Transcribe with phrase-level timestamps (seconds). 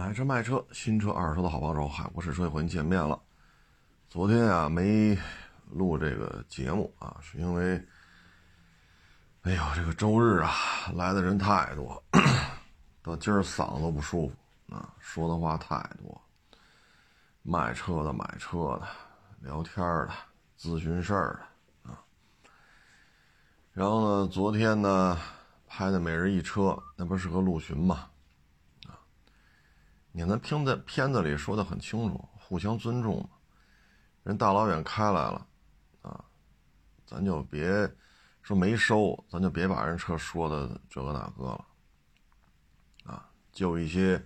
[0.00, 3.20] 买车卖车，新车二手车的好帮手，海博士车和您见面了。
[4.08, 5.14] 昨天啊没
[5.72, 7.74] 录这个节目啊，是因为，
[9.42, 10.50] 哎呦，这个周日啊
[10.94, 12.02] 来的人太多，
[13.04, 16.18] 到今儿嗓子都不舒服啊，说的话太多，
[17.42, 18.88] 卖车的、买车的、
[19.40, 20.08] 聊天的、
[20.58, 21.46] 咨询事儿
[21.84, 22.00] 的啊。
[23.74, 25.18] 然后呢，昨天呢
[25.68, 28.06] 拍的每日一车，那不是个陆巡嘛。
[30.12, 33.28] 你能听在片子里说的很清楚，互相尊重嘛。
[34.22, 35.46] 人大老远开来了，
[36.02, 36.24] 啊，
[37.06, 37.90] 咱就别
[38.42, 41.64] 说没收，咱就别把人车说的这个那个了，
[43.04, 44.22] 啊，就一些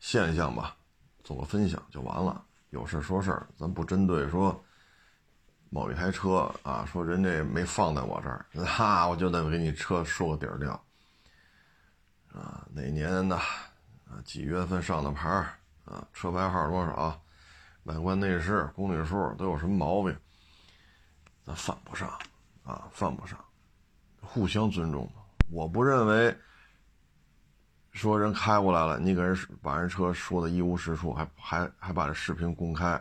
[0.00, 0.76] 现象吧，
[1.22, 2.44] 做个分享就完了。
[2.70, 4.64] 有事说事儿，咱不针对说
[5.70, 10.72] 某一台车啊，说人家没放在我这儿，哈，我就得给你车说个底儿掉，
[12.32, 13.38] 啊，哪年的？
[14.08, 15.52] 啊，几月份上的牌儿
[15.84, 16.06] 啊？
[16.12, 17.20] 车牌号多少？
[17.84, 20.16] 外观内饰、公里数都有什么毛病？
[21.44, 22.08] 咱犯不上
[22.64, 23.38] 啊，犯不上，
[24.20, 25.22] 互相尊重嘛。
[25.50, 26.36] 我不认为
[27.92, 33.00] 说人开过来了，你给人把人车说的一无是处，还还还把这视频公开，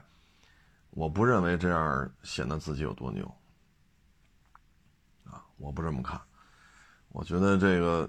[0.92, 3.26] 我不认为这样显得自己有多牛
[5.24, 5.44] 啊！
[5.58, 6.22] 我不这么看，
[7.10, 8.08] 我觉得这个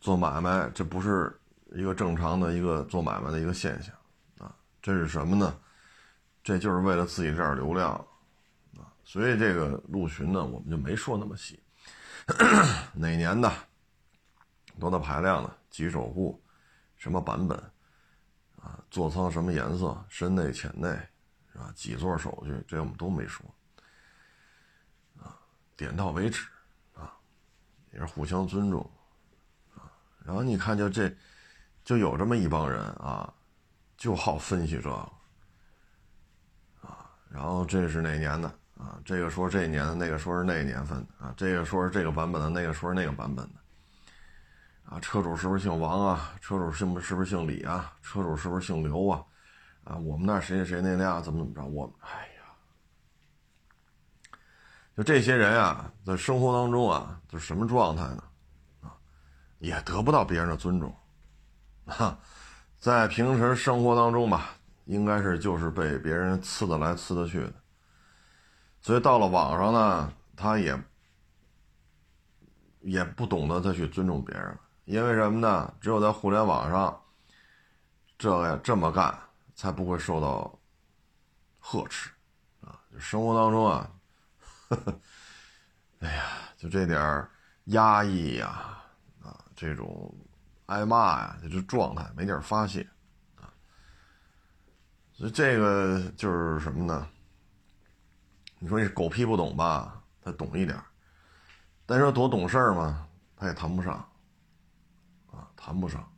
[0.00, 1.34] 做买卖这不是。
[1.72, 3.94] 一个正常的一个做买卖的一个现象，
[4.38, 5.58] 啊，这是什么呢？
[6.42, 7.92] 这就是为了自己这点流量，
[8.76, 11.62] 啊，所以这个陆巡呢，我们就没说那么细，
[12.94, 13.52] 哪年的，
[14.80, 16.42] 多大排量的，几手户，
[16.96, 17.56] 什么版本，
[18.60, 20.88] 啊，座舱什么颜色，深内浅内，
[21.52, 21.70] 是吧？
[21.76, 23.46] 几座手续，这我们都没说，
[25.22, 25.38] 啊，
[25.76, 26.48] 点到为止，
[26.94, 27.12] 啊，
[27.92, 28.90] 也是互相尊重，
[29.76, 29.92] 啊，
[30.24, 31.14] 然后你看就这。
[31.90, 33.34] 就有这么一帮人啊，
[33.96, 34.94] 就好分析这个
[36.82, 39.00] 啊，然后这是哪年的啊？
[39.04, 43.54] 这个说这年的，那个说是那年份的啊，这个说是这个版本的，那个说是那个版本的
[44.84, 45.00] 啊。
[45.00, 46.32] 车主是不是姓王啊？
[46.40, 47.92] 车主姓是不是姓李啊？
[48.02, 49.24] 车主是不是姓刘啊？
[49.82, 51.64] 啊，我们那谁谁谁那辆怎么怎么着？
[51.64, 52.08] 我哎
[54.28, 54.38] 呀，
[54.96, 58.22] 就这些人啊，在生活当中啊，就什么状态呢？
[58.82, 58.94] 啊，
[59.58, 60.94] 也得不到别人的尊重。
[61.86, 62.18] 哈，
[62.78, 67.54] 在平时生活当中吧，应该是就是被别人呲的来呲的去的，
[68.80, 70.80] 所以到了网上呢，他也
[72.80, 75.74] 也不懂得再去尊重别人了，因为什么呢？
[75.80, 77.02] 只有在互联网上，
[78.16, 79.18] 这个这么干
[79.54, 80.58] 才不会受到
[81.58, 82.10] 呵斥
[82.60, 82.80] 啊！
[82.98, 83.90] 生活当中啊，
[84.68, 85.00] 呵呵，
[85.98, 86.24] 哎呀，
[86.56, 87.28] 就这点
[87.64, 88.78] 压抑呀，
[89.22, 90.14] 啊，这种。
[90.70, 92.86] 挨骂呀，就这状态没地儿发泄，
[93.34, 93.50] 啊，
[95.12, 97.08] 所以这个就是什么呢？
[98.60, 100.00] 你说你狗屁不懂吧？
[100.22, 100.80] 他懂一点
[101.86, 103.94] 但是说多懂事儿嘛，他也谈不上，
[105.32, 106.08] 啊，谈不上。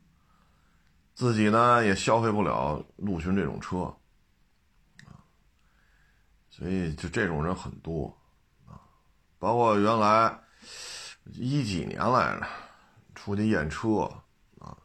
[1.15, 3.85] 自己呢也消费不了陆巡这种车，
[5.05, 5.17] 啊，
[6.51, 8.15] 所以就这种人很多，
[8.67, 8.77] 啊，
[9.39, 10.39] 包括原来
[11.25, 12.47] 一几年来着，
[13.15, 14.07] 出去验车。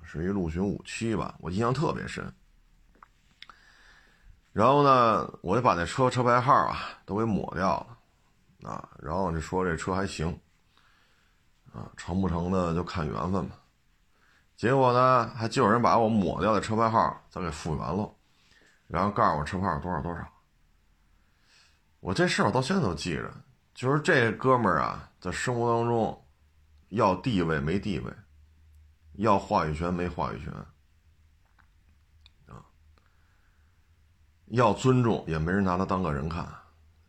[0.09, 2.33] 啊，是一陆巡五七吧，我印象特别深。
[4.53, 7.87] 然后呢，我就把那车车牌号啊都给抹掉
[8.63, 10.29] 了，啊，然后就说这车还行，
[11.73, 13.57] 啊，成不成的就看缘分吧。
[14.57, 18.13] 结果呢，还就有人把我抹掉的车牌号再给复原了，
[18.87, 20.27] 然后告诉我车牌号多少多少。
[22.01, 23.31] 我这事我到现在都记着，
[23.75, 26.27] 就是这哥们儿啊，在生活当中
[26.89, 28.13] 要地位没地位。
[29.19, 30.53] 要话语权没话语权，
[32.47, 32.63] 啊，
[34.47, 36.47] 要尊重也没人拿他当个人看，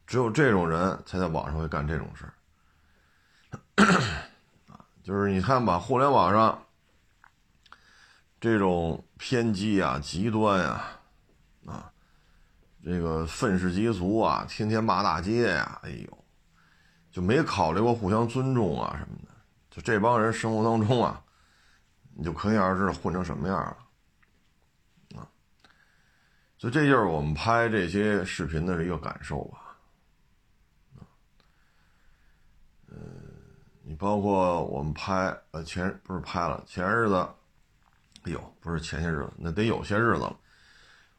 [0.08, 3.86] 只有这种人才在网上会干这种事儿，
[4.74, 6.66] 啊，就是你看吧，互联网上
[8.40, 10.82] 这种偏激啊、极端呀，
[11.68, 11.92] 啊，
[12.84, 16.26] 这个愤世嫉俗啊，天天骂大街呀，哎呦，
[17.12, 19.32] 就没考虑过互相尊重啊什么的，
[19.70, 21.24] 就这帮人生活当中啊。
[22.20, 25.24] 你就可想而知混成什么样了，啊！
[26.58, 29.78] 所以这就是我们拍这些视频的一个感受吧，
[30.98, 31.08] 啊，
[32.90, 33.00] 嗯，
[33.84, 37.16] 你包括我们拍呃前不是拍了前日子，
[38.24, 40.38] 哎呦，不是前些日子，那得有些日子了。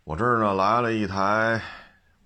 [0.05, 1.59] 我这儿呢来了一台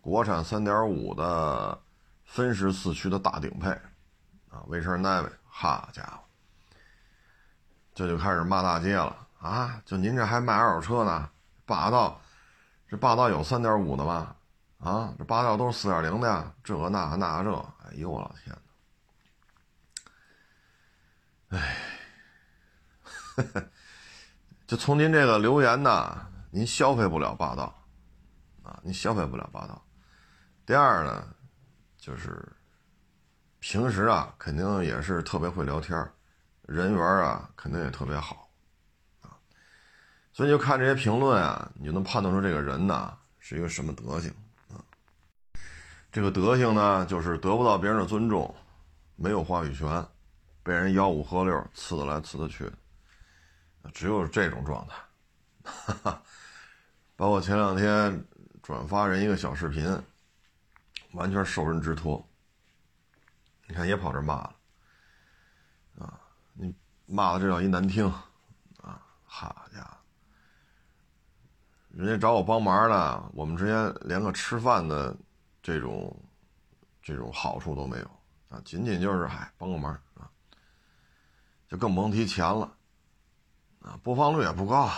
[0.01, 1.81] 国产三点五的
[2.25, 3.71] 分时四驱的大顶配，
[4.51, 6.25] 啊，威驰奈威，好家伙！
[7.95, 9.81] 这就开始骂大街了啊！
[9.85, 11.31] 就您这还卖二手车呢？
[11.65, 12.21] 霸道，
[12.89, 14.35] 这霸道有三点五的吧？
[14.79, 17.55] 啊，这霸道都是四点零的呀，这个那那这，
[17.85, 18.57] 哎呦我老天
[21.51, 21.59] 呐！
[21.59, 21.77] 哎，
[24.67, 27.73] 就从您这个留言呢，您消费不了霸道，
[28.63, 29.81] 啊，您消费不了霸道。
[30.67, 31.35] 第二呢，
[31.97, 32.45] 就是
[33.61, 36.11] 平时啊，肯定也是特别会聊天，
[36.67, 38.49] 人缘啊，肯定也特别好，
[39.23, 39.37] 啊，
[40.33, 44.31] 所以就看这些评论啊，你就能判断出这个人呢是一个什么德行
[44.71, 44.81] 啊。
[46.11, 48.55] 这个德行呢，就是得不到别人的尊重，
[49.17, 50.07] 没有话语权，
[50.63, 52.71] 被人吆五喝六，呲得来呲得去，
[53.93, 54.95] 只有这种状态。
[55.65, 56.23] 哈 哈
[57.17, 58.25] 包括前两天
[58.63, 60.03] 转发人一个小视频，
[61.13, 62.27] 完全受人之托。
[63.67, 64.55] 你看也跑这骂了，
[67.07, 68.07] 骂的这叫一难听，
[68.83, 69.97] 啊，好家伙，
[71.91, 75.17] 人家找我帮忙呢，我们之间连个吃饭的。
[75.67, 76.15] 这种
[77.03, 78.05] 这种好处都没有
[78.51, 80.29] 啊，仅仅就是嗨帮个忙啊，
[81.67, 82.71] 就更甭提钱了
[83.81, 84.91] 啊，播放率也不高，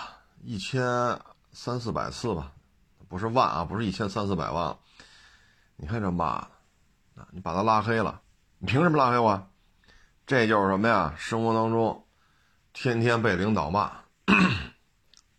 [0.43, 0.83] 一千
[1.53, 2.51] 三四百次吧，
[3.07, 4.77] 不是万啊，不是一千三四百万。
[5.77, 6.51] 你看这骂的
[7.23, 8.21] 啊，你把他拉黑了，
[8.59, 9.49] 你凭什么拉黑我？
[10.27, 11.15] 这就是什么呀？
[11.17, 12.05] 生活当中
[12.73, 13.93] 天天被领导骂，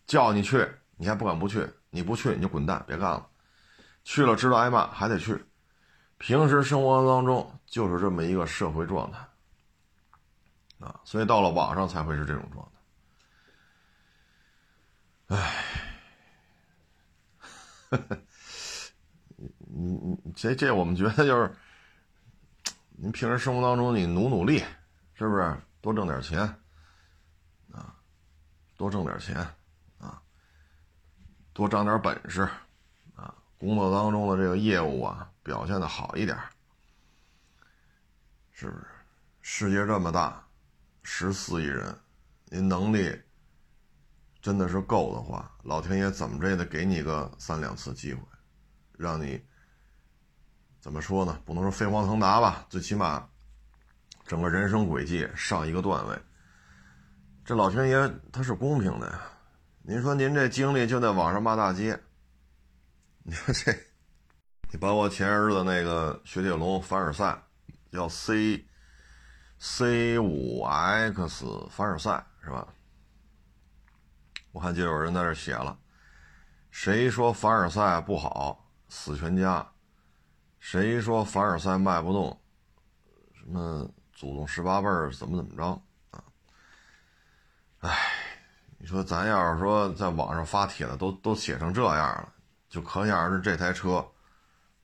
[0.05, 3.27] 叫你去你还不敢不去，你不去你就滚蛋，别干了。
[4.05, 5.45] 去了知道挨骂，还得去。
[6.17, 9.19] 平时生活当中就是这么一个社会状态
[10.79, 12.65] 啊，所以到了网上才会是这种状
[15.29, 15.35] 态。
[15.35, 15.53] 唉，
[19.67, 21.53] 你你这这我们觉得就是，
[22.95, 24.63] 您平时生活当中你努努力，
[25.17, 26.39] 是不是多挣点钱
[27.71, 27.95] 啊？
[28.77, 29.35] 多挣点钱
[29.97, 30.21] 啊，
[31.53, 32.47] 多长点本事
[33.15, 33.33] 啊。
[33.57, 36.37] 工作当中的这个业务啊，表现的好一点，
[38.51, 38.85] 是不是？
[39.41, 40.45] 世界这么大，
[41.01, 41.97] 十四亿人，
[42.45, 43.19] 您能力
[44.39, 48.21] 真的是够的话，老天爷怎么着也得给你个三两次机会，
[48.91, 49.43] 让你
[50.79, 51.41] 怎么说呢？
[51.43, 53.27] 不能说飞黄腾达吧，最起码
[54.27, 56.19] 整个人生轨迹上一个段位。
[57.45, 59.21] 这老天爷他是公平的呀。
[59.81, 61.97] 您说您这经历就在网上骂大街。
[63.23, 63.71] 你说这，
[64.69, 67.41] 你包括前日子那个雪铁龙凡尔赛，
[67.89, 68.65] 叫 C
[69.59, 72.67] C 五 X 凡尔赛是吧？
[74.51, 75.77] 我看就有人在这写了，
[76.69, 79.65] 谁说凡尔赛不好，死全家；
[80.59, 82.41] 谁说凡尔赛卖不动，
[83.33, 85.63] 什么祖宗十八辈儿怎么怎么着
[86.09, 86.23] 啊？
[87.81, 87.95] 哎，
[88.79, 92.33] 你说咱要是说在网上发帖子，都都写成这样了。
[92.67, 94.03] 就可想而知这台车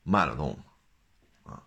[0.04, 1.62] 卖得动吗啊！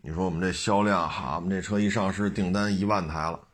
[0.00, 3.48] 你说我们这销量哈，我们这车一上市订单一万台了，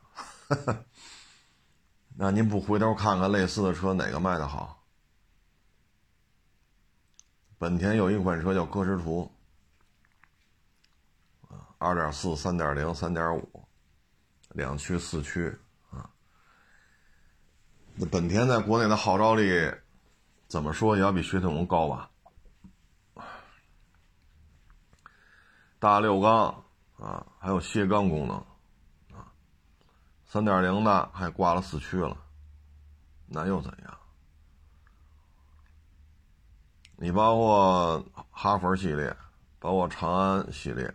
[2.17, 4.83] 那您不回头看看类似的车哪个卖得好？
[7.59, 9.31] 本田有一款车叫歌诗图，
[11.79, 13.67] 二点四、三点零、三点五，
[14.49, 15.57] 两驱四驱
[15.89, 16.07] 啊。
[17.95, 19.73] 那本田在国内的号召力。
[20.47, 22.09] 怎么说也要比雪铁龙高吧？
[25.77, 26.63] 大六缸
[26.97, 28.35] 啊，还有卸缸功能
[29.15, 29.29] 啊，
[30.25, 32.17] 三点零的还挂了四驱了，
[33.27, 33.99] 那又怎样？
[36.95, 39.15] 你包括哈弗系列，
[39.59, 40.91] 包括长安系列，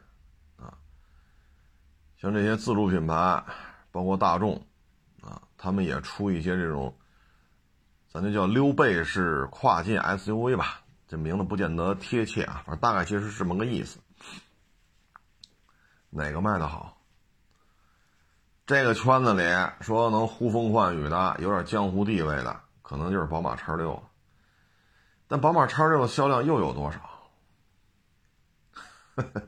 [2.24, 3.44] 像这些自主品牌，
[3.92, 4.54] 包括大众
[5.20, 6.96] 啊，他们也出一些这种。
[8.08, 13.98] 咱就叫溜背式跨界 SUV 吧，这名字不见得贴切啊，反正大概其实是这么个意思。
[16.08, 16.96] 哪个卖的好？
[18.64, 19.42] 这个圈子里
[19.82, 24.02] 说能呼风唤雨的、有点江湖地位的，可能就是宝马叉六。
[25.28, 27.00] 但宝马叉六的销量又有多少？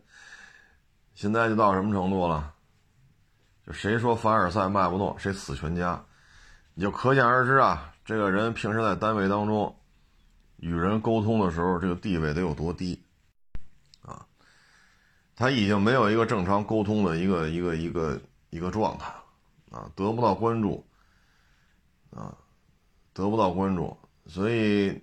[1.14, 2.52] 现在就到什么程度了？
[3.73, 6.04] 谁说凡尔赛卖不动，谁死全家，
[6.75, 7.92] 你就可想而知啊。
[8.04, 9.76] 这个人平时在单位当中
[10.58, 13.02] 与人沟通的时候，这个地位得有多低
[14.02, 14.25] 啊？
[15.35, 18.20] 他已经没有一个正常沟通的一个一个一个
[18.50, 19.12] 一个状态
[19.70, 20.87] 啊，得不到关注
[22.11, 22.32] 啊，
[23.12, 25.02] 得不到关注，所以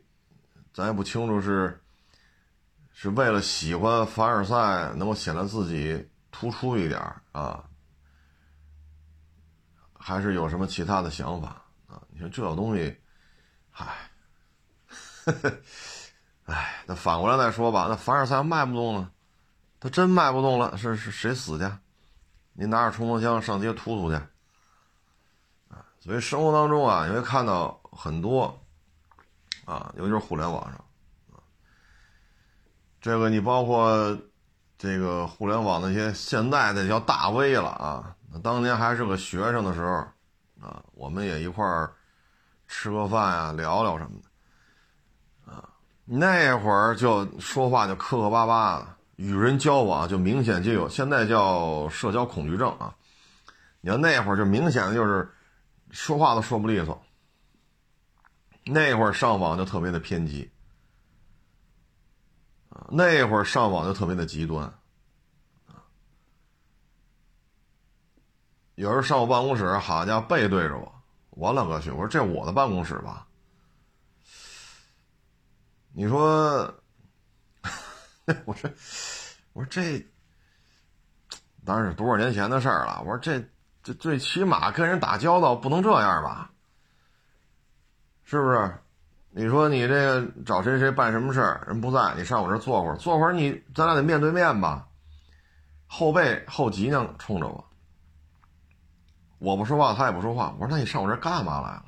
[0.73, 1.79] 咱也不清楚是
[2.93, 6.99] 是为了喜欢凡尔赛能够显得自己突出一点
[7.33, 7.63] 啊，
[10.05, 11.61] 还是有什么其他的想法？
[11.87, 12.93] 啊，你说这东西，
[13.71, 13.95] 嗨，
[16.43, 19.09] 哎，那反过来再说吧，那凡尔赛卖不动了，
[19.79, 21.71] 他真卖不动了，是是谁死去？
[22.51, 24.15] 你拿着冲锋枪上街突突去？
[25.69, 28.61] 啊，所以生活当中啊，你会看到很多
[29.63, 30.73] 啊，尤其是互联网上
[31.31, 31.39] 啊，
[32.99, 34.17] 这个你包括
[34.77, 39.93] 这个互联网那些现在的叫大 V 了啊，当年还是个学生的时候
[40.61, 41.93] 啊，我们也一块儿
[42.67, 45.51] 吃个饭呀，聊聊什么的。
[45.51, 45.69] 啊
[46.05, 52.95] 那会儿就说话就磕磕巴巴的，与人交往就明显就有，现在叫社交恐惧症啊。
[53.79, 55.29] 你看那会儿就明显的就是
[55.91, 57.01] 说话都说不利索，
[58.65, 60.49] 那会儿上网就特别的偏激
[62.69, 64.73] 啊，那会儿上网就特别的极端
[68.75, 70.91] 有人上我办公室，好家伙背对着我，
[71.29, 71.91] 我勒个去！
[71.91, 73.27] 我说这我的办公室吧。
[75.91, 76.73] 你说，
[78.45, 78.69] 我说，
[79.53, 80.03] 我说这，
[81.63, 82.99] 当然是多少年前的事儿了。
[83.01, 83.43] 我说这，
[83.83, 86.49] 这最起码跟人打交道不能这样吧？
[88.23, 88.79] 是不是？
[89.29, 94.87] 你说你这个找谁谁办什么事儿，人不在，你上我这坐会儿，坐会儿你咱俩得面对面吧？
[95.85, 97.63] 后背后脊梁冲着我，
[99.43, 100.55] 我不说话，他也不说话。
[100.57, 101.85] 我说那你上我这干嘛来了？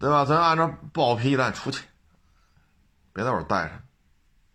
[0.00, 0.24] 对吧？
[0.24, 1.84] 咱按照暴脾气来出去，
[3.12, 3.80] 别在我这待着，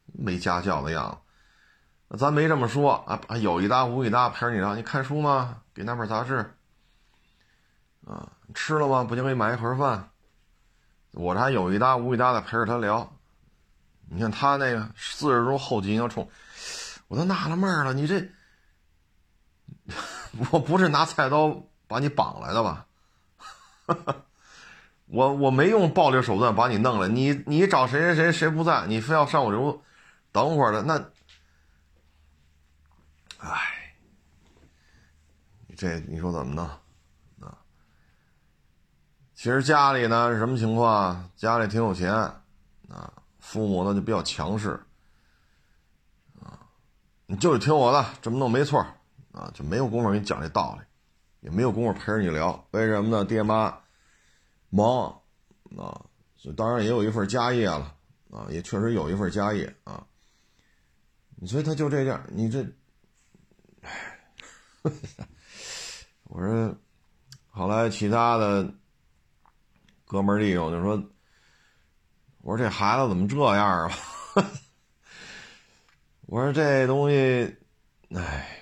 [0.08, 1.10] 没家教的样
[2.10, 2.18] 子。
[2.18, 4.76] 咱没这么说啊，有一搭无一搭陪着你聊。
[4.76, 5.62] 你看书吗？
[5.74, 6.54] 给那本杂志。
[8.06, 9.06] 啊，吃了吗？
[9.06, 10.10] 不行，给你买一盒饭。
[11.12, 13.10] 我这还有一搭无一搭的陪着他聊。
[14.10, 16.30] 你看他那个四十钟后脊要冲，
[17.08, 17.94] 我都纳了闷了。
[17.94, 18.30] 你这，
[20.52, 22.86] 我不是拿菜刀把你绑来的吧？
[23.86, 24.16] 哈哈。
[25.10, 29.82] 我我没用暴力手段把你弄来，你你找谁谁谁谁不在，你非要上我这屋
[30.34, 30.96] 等会儿的那，
[33.40, 33.96] 哎，
[35.68, 36.66] 你这你说怎么弄
[37.40, 37.58] 啊？
[39.34, 41.30] 其实家里呢是什么情况？
[41.38, 44.78] 家里挺有钱啊，父母呢就比较强势
[46.44, 46.60] 啊，
[47.28, 48.86] 你就是听我的，这么弄没错
[49.38, 50.86] 啊，就没有功夫给你讲这道理，
[51.48, 53.24] 也没有功夫陪着你聊，为什么呢？
[53.24, 53.78] 爹妈。
[54.70, 55.22] 忙，
[55.78, 56.06] 啊，
[56.58, 57.96] 当然也有一份家业了，
[58.30, 60.06] 啊，也确实有一份家业啊。
[61.46, 62.66] 所以他就这样，你这，
[63.82, 64.20] 唉，
[66.24, 66.76] 我说，
[67.50, 68.74] 后来其他的
[70.04, 71.02] 哥们儿弟兄就说，
[72.42, 73.92] 我说这孩子怎么这样啊？
[76.28, 77.56] 我说这东西，
[78.14, 78.57] 唉，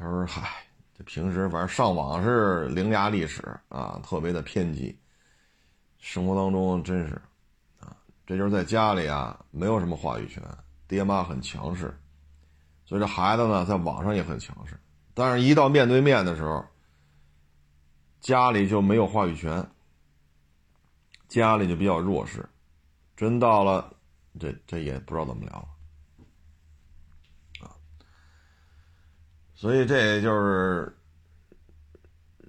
[0.00, 0.50] 他说嗨。
[0.96, 4.98] 这平时反正上网是伶牙俐齿啊，特别的偏激。
[5.98, 7.14] 生活当中真是，
[7.78, 10.42] 啊，这就是在家里啊没有什么话语权，
[10.88, 11.98] 爹妈很强势，
[12.84, 14.78] 所以这孩子呢在网上也很强势，
[15.14, 16.64] 但是一到面对面的时候，
[18.20, 19.66] 家里就没有话语权，
[21.28, 22.46] 家里就比较弱势，
[23.16, 23.94] 真到了，
[24.38, 25.68] 这这也不知道怎么聊。
[29.60, 30.96] 所以这就是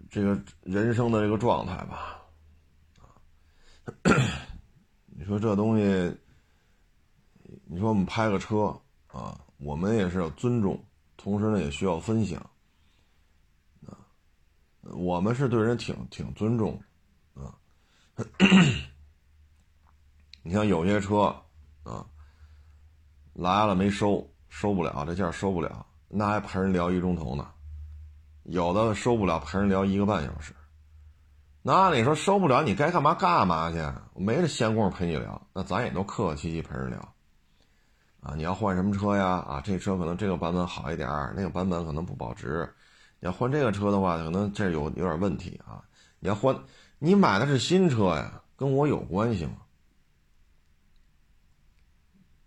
[0.10, 2.22] 这个人生的这个状态吧，
[5.08, 6.18] 你说这东西，
[7.66, 8.74] 你说我们拍个车
[9.08, 10.82] 啊，我们也是要尊重，
[11.18, 12.40] 同时呢也需要分享，
[13.86, 13.92] 啊，
[14.84, 16.82] 我们是对人挺挺尊重，
[17.34, 17.60] 啊，
[20.44, 21.24] 你像有些车
[21.84, 22.08] 啊，
[23.34, 25.86] 来了没收，收不了这件收不了。
[26.14, 27.48] 那还陪人聊一钟头呢，
[28.44, 30.54] 有的受不了陪人聊一个半小时。
[31.62, 33.78] 那你说受不了，你该干嘛干嘛去，
[34.16, 35.42] 没这闲工夫陪你聊。
[35.54, 37.00] 那咱也都客客气气陪人聊。
[38.20, 39.26] 啊，你要换什么车呀？
[39.48, 42.70] 啊，这车可能这个版本好一点，那个版本可能不保值。
[43.22, 45.82] 你要换这个车的话，可能这有有点问题啊。
[46.20, 46.54] 你要换，
[47.00, 49.54] 你买的是新车呀，跟我有关系吗？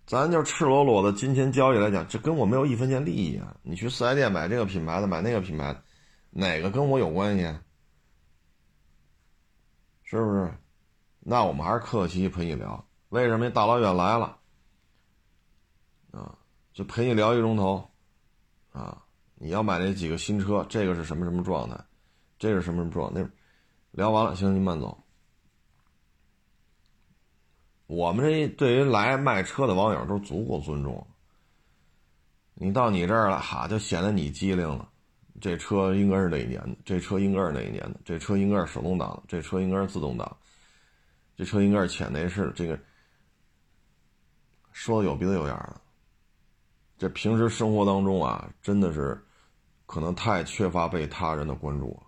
[0.06, 3.56] 咱就赤裸裸的金钱交易来讲，这跟我没有一分钱利益啊！
[3.62, 5.82] 你去四 S 店买这个品牌的，买那个品牌的，
[6.30, 7.42] 哪个跟我有关系？
[10.02, 10.52] 是不是？
[11.20, 12.86] 那我们还是客气陪你聊。
[13.08, 13.48] 为什么？
[13.48, 14.36] 大老远来了，
[16.10, 16.36] 啊，
[16.72, 17.88] 就陪你聊一钟头，
[18.72, 19.02] 啊，
[19.36, 21.78] 你要买那几个新车，这个是什么什么状态？
[22.38, 23.22] 这是什么什么状态？
[23.22, 23.28] 那
[23.92, 25.03] 聊完了，行，您慢走。
[27.86, 31.06] 我们这对于来卖车的网友都足够尊重。
[32.54, 34.88] 你到你这儿了，哈，就显得你机灵了，
[35.40, 36.76] 这车应该是哪一年的？
[36.84, 38.00] 这车应该是哪一年的？
[38.04, 39.22] 这车应该是手动挡的？
[39.26, 40.36] 这车应该是自动挡？
[41.36, 42.52] 这车应该是浅内饰？
[42.54, 42.78] 这个
[44.70, 45.80] 说的有鼻子有眼的。
[46.96, 49.20] 这平时生活当中啊，真的是
[49.84, 52.06] 可能太缺乏被他人的关注了。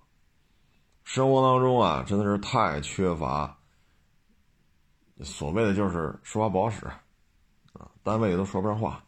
[1.02, 3.58] 生活当中啊，真的是太缺乏
[5.22, 6.86] 所谓的就是说话不好使
[7.72, 9.04] 啊，单位都说不上话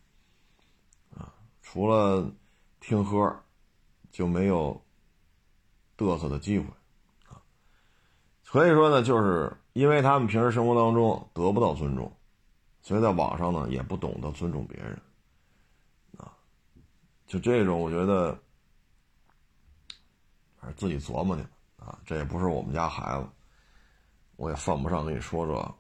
[1.15, 2.31] 啊，除了
[2.81, 3.35] 听喝。
[4.11, 4.83] 就没有
[5.97, 6.65] 嘚瑟的机会
[7.29, 7.39] 啊，
[8.43, 12.11] 所以说呢，就是因为他们平时生活当中得不到尊重，
[12.83, 15.01] 所以在网上呢也不懂得尊重别人
[16.17, 16.35] 啊，
[17.27, 18.37] 就这种我觉得，
[20.57, 23.29] 还是自己琢磨去吧啊，这也不是我们家孩子，
[24.37, 25.75] 我也犯不上跟你说这，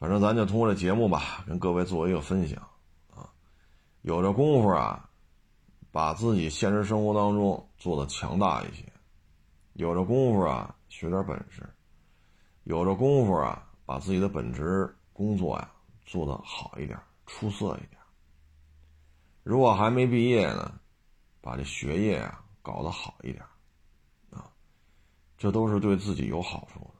[0.00, 2.60] 反正咱就通过这节目吧，跟各位做一个分享
[3.14, 3.30] 啊，
[4.02, 5.06] 有这功夫啊。
[5.92, 8.84] 把自己现实生活当中做的强大一些，
[9.72, 11.64] 有这功夫啊，学点本事；
[12.62, 15.68] 有这功夫啊，把自己的本职工作呀
[16.06, 18.00] 做得好一点、出色一点。
[19.42, 20.78] 如果还没毕业呢，
[21.40, 23.44] 把这学业啊搞得好一点，
[24.30, 24.46] 啊，
[25.36, 26.90] 这都是对自己有好处的。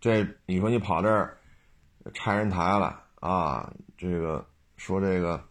[0.00, 1.36] 这你说你跑这儿
[2.12, 3.72] 拆人台了啊？
[3.96, 4.46] 这个
[4.76, 5.42] 说这个。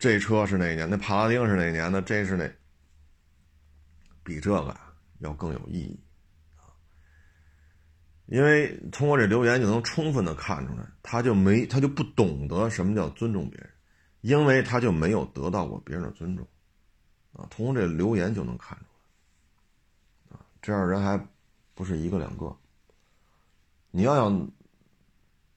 [0.00, 0.90] 这车是哪年？
[0.90, 2.02] 那帕拉丁是哪年的？
[2.02, 2.50] 这是哪？
[4.24, 4.76] 比这个
[5.20, 6.00] 要更有意义
[6.56, 6.66] 啊！
[8.26, 13.70] 因为通过这留言就能充分的看出来，他就没他就不懂得什么叫尊重别人，
[14.22, 16.44] 因为他就没有得到过别人的尊重
[17.32, 17.46] 啊。
[17.48, 18.84] 通过这留言就能看出
[20.30, 21.16] 来啊，这样人还
[21.74, 22.56] 不是一个两个。
[23.92, 24.50] 你要想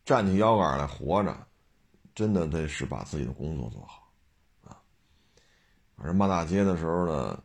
[0.06, 1.48] 站起腰杆来活着，
[2.14, 4.12] 真的得是把自己的工作做好。
[4.64, 4.78] 啊
[5.98, 7.44] 反正骂大街的时候呢，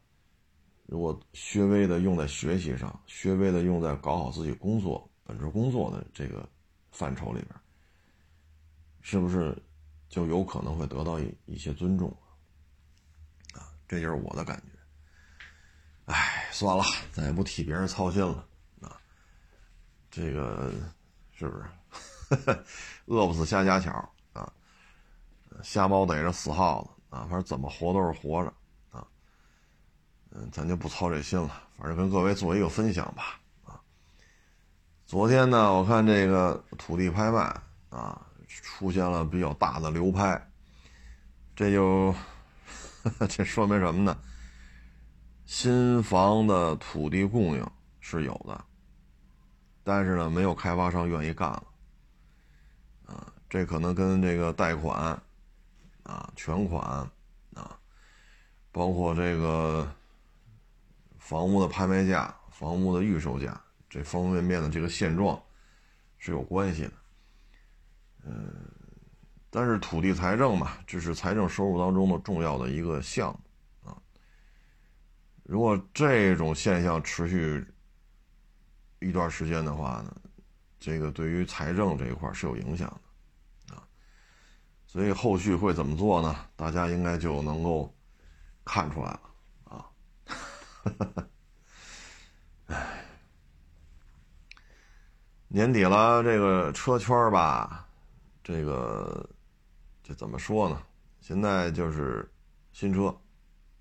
[0.87, 6.47] 如果稍微的用在学习上，稍微的用在搞好自己工作本职工作的这个
[6.90, 7.55] 范畴里边，
[9.00, 9.56] 是不是
[10.08, 12.15] 就有可能会得到一一些尊重
[13.54, 13.71] 啊？
[13.87, 16.13] 这就是我的感觉。
[16.13, 16.82] 哎，算了，
[17.13, 18.45] 咱也不替别人操心了
[18.80, 19.00] 啊。
[20.11, 20.73] 这个
[21.32, 21.65] 是不是
[22.36, 22.64] 呵
[23.06, 23.90] 饿不死瞎家巧
[24.32, 24.52] 啊？
[25.62, 26.90] 瞎猫逮着死耗子。
[27.10, 28.54] 啊，反正怎么活都是活着，
[28.93, 29.04] 啊，
[30.30, 31.64] 嗯，咱就不操这心了。
[31.76, 33.80] 反正跟各位做一个分享吧，啊，
[35.06, 37.52] 昨天呢，我看这个土地拍卖
[37.88, 40.40] 啊，出现了比较大的流拍，
[41.56, 42.14] 这就
[43.28, 44.16] 这说明什么呢？
[45.47, 48.64] 新房的土地供应是有的，
[49.82, 51.64] 但是呢，没有开发商愿意干了，
[53.50, 55.21] 这可能跟这个贷款。
[56.02, 56.82] 啊，全款
[57.54, 57.78] 啊，
[58.73, 59.86] 包括这个
[61.19, 65.41] 房屋的拍卖价、房屋的预售价，这方方面面的这个现状
[66.19, 66.93] 是有关系的。
[68.25, 68.52] 嗯，
[69.50, 73.97] 但是土地财政嘛，这是财政收入当中的重要的一个项目啊。
[75.45, 77.65] 如果这种现象持续
[78.99, 80.17] 一段时间的话呢，
[80.80, 83.00] 这个对于财政这一块是有影响的。
[84.93, 86.35] 所以后续会怎么做呢？
[86.57, 87.95] 大家应该就能够
[88.65, 89.21] 看出来了
[89.65, 89.87] 啊！
[92.67, 93.05] 哎，
[95.47, 97.87] 年底了，这个车圈吧，
[98.43, 99.31] 这个
[100.03, 100.83] 这怎么说呢？
[101.21, 102.29] 现在就是
[102.73, 103.17] 新车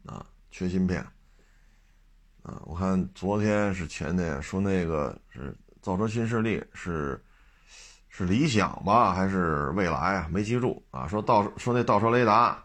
[0.06, 1.02] 啊，缺芯片
[2.44, 2.62] 啊。
[2.66, 7.20] 我看昨天是前天说那个是造车新势力是。
[8.10, 10.28] 是理想吧，还是未来啊？
[10.30, 11.08] 没记住啊。
[11.08, 12.62] 说倒说那倒车雷达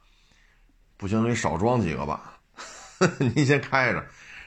[0.97, 2.41] 不行，你少装几个吧。
[3.35, 4.05] 您先开着，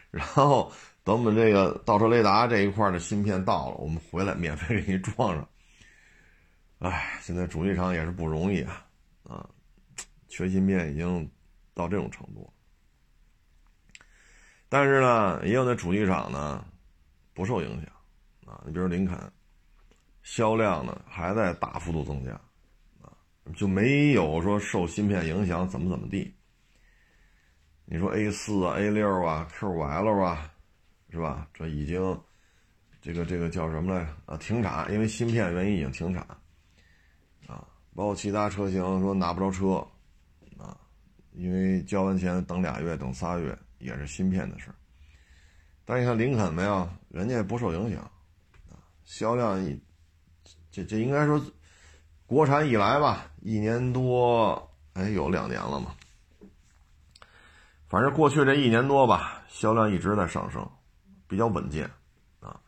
[0.09, 0.71] 然后
[1.03, 5.47] 等我们这个倒车雷达这一块的芯片到了，我们回来免费给你装上。
[6.79, 8.85] 哎，现在主机厂也是不容易啊，
[9.23, 9.47] 啊，
[10.27, 11.29] 缺芯片已经
[11.73, 12.51] 到这种程度。
[14.67, 16.65] 但是呢，也有那主机厂呢
[17.33, 18.61] 不受影响啊。
[18.65, 19.17] 你比如林肯。
[20.29, 22.33] 销量呢还在大幅度增加，
[23.01, 23.15] 啊，
[23.55, 26.35] 就没有说受芯片影响怎么怎么地。
[27.85, 30.51] 你说 A 四啊、A 六啊、Q 五 L 啊，
[31.09, 31.47] 是吧？
[31.53, 32.21] 这已经
[33.01, 34.11] 这个这个叫什么来着？
[34.25, 36.21] 啊，停产，因为芯片原因已经停产。
[37.47, 39.75] 啊，包括其他车型说拿不着车，
[40.61, 40.77] 啊，
[41.31, 44.69] 因为交完钱等俩月、等仨月也是芯片的事
[45.85, 48.01] 但你看林肯没有，人家也不受影响，
[48.69, 49.81] 啊，销量一。
[50.77, 51.41] 这这应该说，
[52.27, 55.91] 国产以来吧，一年多，哎，有两年了嘛。
[57.87, 60.69] 反正过去这一年多吧，销量一直在上升，
[61.27, 61.89] 比较稳健
[62.39, 62.59] 啊，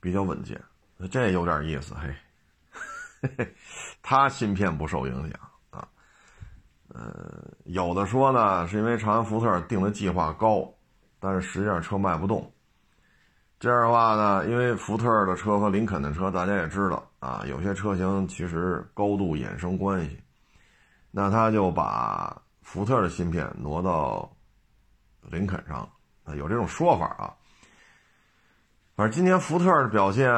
[0.00, 0.60] 比较稳健。
[1.08, 3.46] 这有点意思，嘿，
[4.02, 5.86] 它芯片不受影响啊。
[6.88, 10.68] 呃，有的说呢，是因为长安福特定的计划高，
[11.20, 12.52] 但是实际上车卖不动。
[13.64, 20.20] 这样的话呢，因为福特的车和林肯的车，大家也知道啊，有些车型其实高度衍生关系，
[21.10, 22.38] 那他就把。
[22.60, 24.30] 福特的芯片挪到
[25.20, 25.88] 林肯上，
[26.24, 27.32] 啊，有这种说法啊。
[28.96, 30.30] 反正今年福特的表现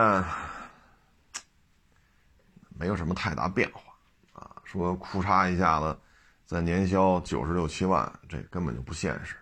[2.79, 3.93] 没有什么太大变化
[4.41, 5.97] 啊，说库嚓一下子
[6.45, 9.37] 在年销九十六七万，这根本就不现实，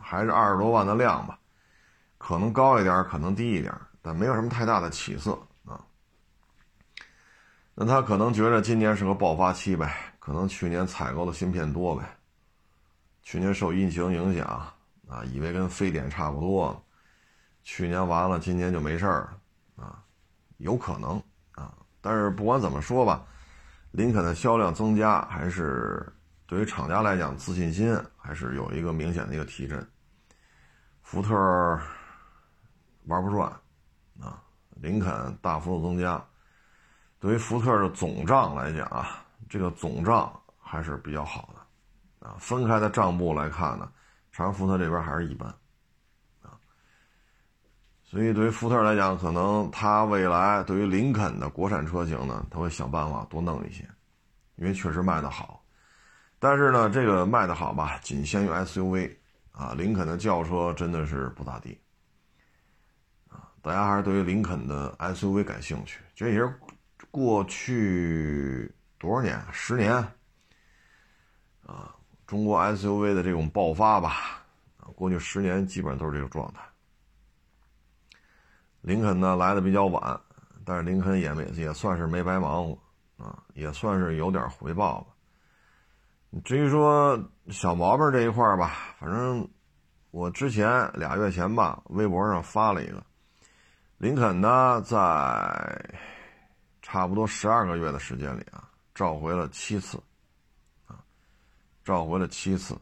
[0.00, 1.38] 还是二十多万的量吧，
[2.30, 5.84] 可能高一点，可能低一点，但没有什么太大的起色啊。
[7.74, 9.92] 那他可能觉得今年是个爆发期呗。
[10.20, 12.04] 可能去年采购的芯片多呗，
[13.24, 14.46] 去年受疫情影响
[15.08, 16.80] 啊，以为跟非典差不多，
[17.64, 19.30] 去年完了，今年就没事儿
[19.74, 20.00] 啊，
[20.58, 21.20] 有可能
[21.56, 21.74] 啊。
[22.00, 23.26] 但是不管怎么说吧，
[23.90, 26.06] 林肯的销量增加，还是
[26.46, 29.84] 对于厂家来讲自信心还是有一个明显的一个提振。
[31.02, 31.34] 福特
[33.06, 33.50] 玩不转
[34.20, 34.42] 啊，
[34.76, 36.22] 林肯大幅度增加，
[37.18, 39.24] 对于福特的总账来讲啊。
[39.48, 43.90] 这个总账还是比较好的，啊，分开的账簿来看呢，
[44.30, 45.48] 长安福特这边还是一般，
[46.40, 46.54] 啊，
[48.04, 53.82] 所以对于福特来讲，可能他未来对于林肯的国产车型呢，他会想办法多弄一些，
[54.54, 55.64] 因为确实卖的好，
[56.38, 59.16] 但是呢，这个卖的好吧，仅限于 SUV，
[59.50, 61.76] 啊，林肯的轿车真的是不咋地，
[63.62, 66.52] 大家还是对于林肯的 SUV 感兴趣，这也是
[67.10, 68.72] 过去。
[68.98, 69.42] 多少年？
[69.50, 69.94] 十年
[71.64, 71.96] 啊！
[72.26, 74.44] 中国 SUV 的这种爆发吧，
[74.94, 76.60] 过去十年基本上都是这个状态。
[78.82, 80.20] 林肯呢来的比较晚，
[80.66, 82.78] 但是林肯也没也算是没白忙活
[83.24, 86.40] 啊，也算是有点回报吧。
[86.44, 87.18] 至于说
[87.48, 89.48] 小毛病这一块吧，反正
[90.10, 93.02] 我之前俩月前吧，微博上发了一个，
[94.00, 94.98] 林肯呢在
[96.80, 98.64] 差不多十二个月的时间里啊。
[98.94, 99.98] 召回了七次，
[100.86, 100.96] 啊，
[101.84, 102.74] 召回了七次，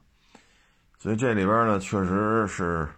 [0.96, 2.88] 所以这里边呢确实是，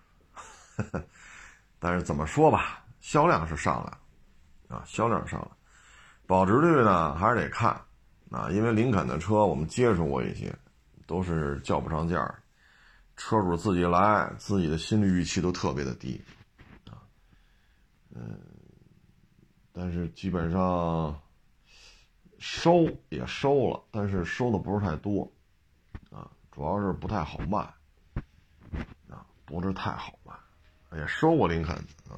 [1.81, 5.57] 但是怎么说吧，销量是上来了，啊，销量上来了，
[6.27, 7.71] 保值率呢还是得看，
[8.31, 10.55] 啊，因为林肯的车我们接触过一些，
[11.07, 12.23] 都是叫不上价
[13.17, 16.23] 车主自己来，自己的心理预期都特别的低，
[18.15, 18.39] 嗯，
[19.73, 21.21] 但是基本上。
[22.43, 25.31] 收也收了，但是收的不是太多，
[26.11, 27.59] 啊，主要是不太好卖，
[29.11, 30.33] 啊，不是太好卖，
[30.99, 31.77] 也收过林肯
[32.09, 32.17] 啊，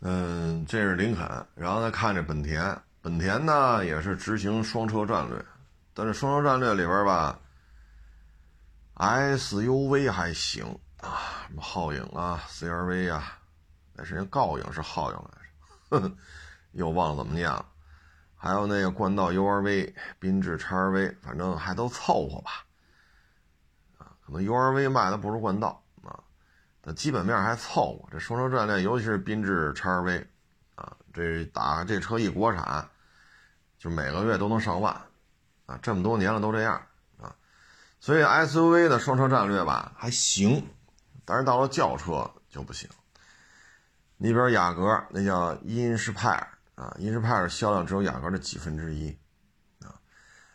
[0.00, 5.42] 嗯，这是林肯，然后再看这本田，本田呢也是执行双车战略，
[5.94, 7.40] 但是双车战略里边吧
[8.96, 10.66] ，SUV 还行
[11.00, 13.37] 啊，什么皓影啊、CRV 啊，
[13.98, 15.18] 那是人告应是皓影
[15.90, 16.12] 来着，
[16.70, 17.66] 又忘了怎么念了。
[18.36, 22.64] 还有那个冠道 URV、缤智 XRV，反正还都凑合吧。
[23.98, 26.20] 啊，可能 URV 卖的不如冠道啊，
[26.80, 28.08] 但基本面还凑合。
[28.12, 30.24] 这双车战略，尤其是缤智 XRV，
[30.76, 32.88] 啊，这打这车一国产，
[33.80, 34.94] 就每个月都能上万，
[35.66, 36.80] 啊，这么多年了都这样
[37.20, 37.34] 啊。
[37.98, 40.64] 所以 SUV 的双车战略吧还行，
[41.24, 42.88] 但是到了轿车就不行。
[44.18, 46.46] 那边雅阁那叫英仕派。
[46.74, 49.10] 啊，英仕派尔销量只有雅阁的几分之一，
[49.80, 49.98] 啊，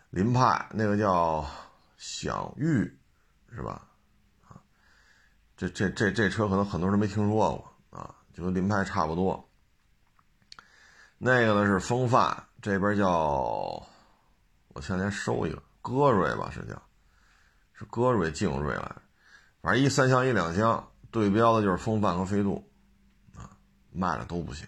[0.08, 1.44] 凌派那个叫
[1.98, 2.98] 享域，
[3.54, 3.86] 是吧？
[4.48, 4.56] 啊，
[5.54, 9.46] 这这这这车可能很多人没听说过啊，就跟凌派差不多。
[11.18, 13.86] 那个呢是风范，这边叫
[14.68, 16.82] 我前天收一个歌瑞吧，是叫
[17.74, 18.96] 是歌瑞劲锐来，
[19.60, 22.66] 反正一三厢一两厢对标的就是风范和飞度，
[23.94, 24.66] 卖了都不行。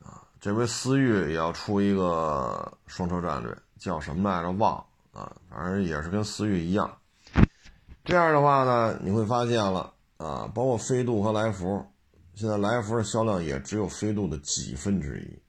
[0.00, 4.50] 啊这回思域也要出一个双车战略，叫什么来着？
[4.52, 6.98] 忘啊，反正也是跟思域一样。
[8.04, 11.86] 这样的话呢，你会发现了啊，包括飞度和来福，
[12.34, 15.42] 现在来福的销量也只有飞度的几分之一。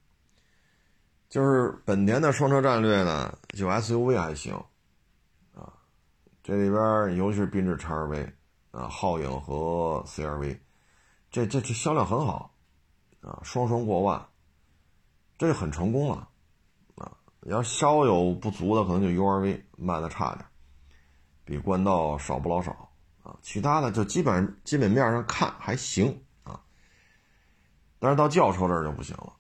[1.30, 4.54] 就是本田的双车战略呢，就 SUV 还行
[5.56, 5.74] 啊，
[6.44, 8.32] 这里边尤其是缤智 XRV
[8.70, 10.60] 啊、皓影和 CRV，
[11.34, 12.54] 这这这销量很好
[13.22, 14.24] 啊，双双过万。
[15.36, 16.30] 这就很成功了，
[16.96, 17.12] 啊，
[17.48, 20.46] 要稍有不足的，可能就 URV 卖的差点，
[21.43, 22.88] 比冠道少不老少
[23.24, 23.36] 啊。
[23.41, 26.62] 其他的就基本基本面上看还行啊，
[27.98, 29.34] 但是到轿车这儿就不行了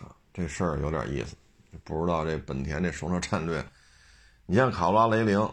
[0.00, 0.14] 啊。
[0.34, 1.34] 这事儿有点意思，
[1.82, 3.66] 不知道这本田这售车战略。
[4.44, 5.50] 你像卡罗拉、雷凌，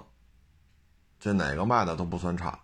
[1.22, 2.60] 这哪个卖的都不算差。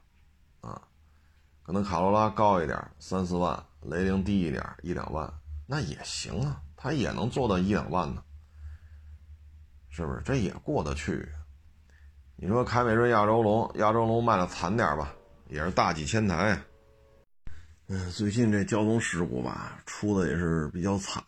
[1.63, 5.31] 可能卡罗拉高一点，三四万；雷凌低一点，一两万，
[5.67, 8.23] 那也行啊，它也能做到一两万呢。
[9.89, 10.21] 是不是？
[10.23, 11.27] 这也过得去。
[12.35, 15.13] 你说凯美瑞、亚洲龙，亚洲龙卖的惨点吧，
[15.47, 16.59] 也是大几千台。
[17.87, 21.21] 嗯，最近这交通事故吧，出的也是比较惨。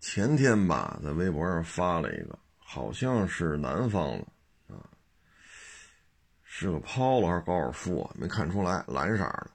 [0.00, 4.26] 前天吧，在微博上发了一个，好像是南方的，
[6.58, 9.50] 是个 Polo 还是高尔夫啊，没看出来，蓝色的。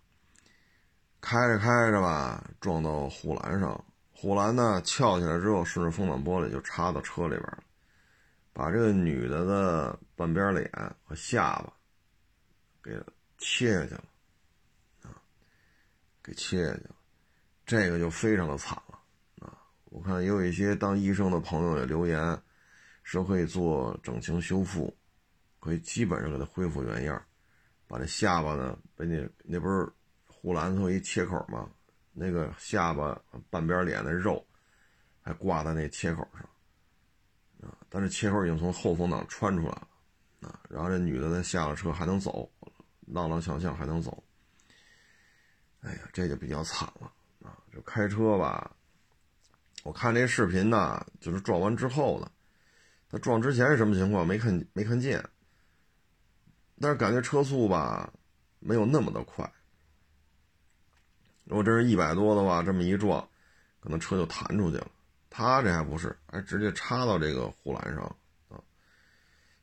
[1.20, 3.84] 开着开着吧，撞到护栏上，
[4.14, 7.64] 护栏呢翘起来之后，顺着风挡玻璃就插到车里边了。
[8.54, 10.70] 把这个女的的半边脸
[11.04, 11.74] 和下巴
[12.84, 12.92] 给
[13.40, 14.04] 切下去了，
[15.02, 15.10] 啊，
[16.22, 16.96] 给切下去了，
[17.66, 19.00] 这个就非常的惨了，
[19.48, 22.40] 啊，我看也有一些当医生的朋友也留言，
[23.02, 24.96] 说可以做整形修复，
[25.62, 27.24] 可以基本上给他恢复原样，
[27.88, 29.90] 把这下巴呢，被那那不是
[30.28, 31.70] 护栏头一切口吗？
[32.12, 33.18] 那个下巴
[33.50, 34.46] 半边脸的肉
[35.22, 36.46] 还挂在那切口上。
[37.62, 37.78] 啊！
[37.90, 39.88] 但是切口已经从后风挡穿出来了，
[40.50, 40.60] 啊！
[40.68, 42.52] 然后这女的呢下了车还能走，
[43.14, 44.24] 踉踉跄跄还能走。
[45.82, 47.56] 哎呀，这就比较惨了啊！
[47.72, 48.76] 就开车吧，
[49.84, 52.32] 我看这视频呢，就是撞完之后呢，
[53.08, 55.24] 他撞之前是什么情况没看没看见，
[56.82, 58.12] 但是感觉车速吧
[58.60, 59.50] 没有那么的快。
[61.46, 63.28] 如果真是一百多的话，这么一撞，
[63.80, 64.88] 可能车就弹出去了。
[65.30, 68.04] 他这还不是，还直接插到这个护栏上
[68.50, 68.60] 啊！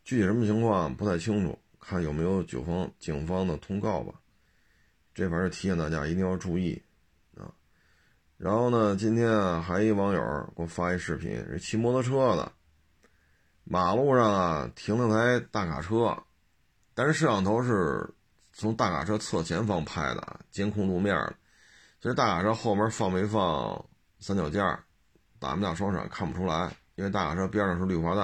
[0.02, 4.14] 具体什么情况不太清楚，看有没有警方警方的通告吧。
[5.14, 6.80] 这反正提醒大家一定要注意
[7.36, 7.52] 啊。
[8.36, 12.52] 然后呢，今天啊，还一网友给我发一视频，是骑摩托车的，
[13.64, 16.22] 马路上啊停了台大卡车，
[16.98, 18.12] 但是摄像头是
[18.52, 21.36] 从大卡车侧前方拍的，监控路面的。
[22.00, 23.84] 其实大卡车后面放没放
[24.18, 24.84] 三脚架？
[25.38, 28.22] 打没打双闪看不出来，因为大卡车边上是绿化带，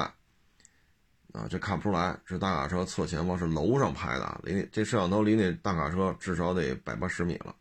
[1.38, 2.18] 啊，这看不出来。
[2.24, 7.54] 是大卡车侧前方是楼上拍的，离这摄像头离那大卡车至少得百八十米了，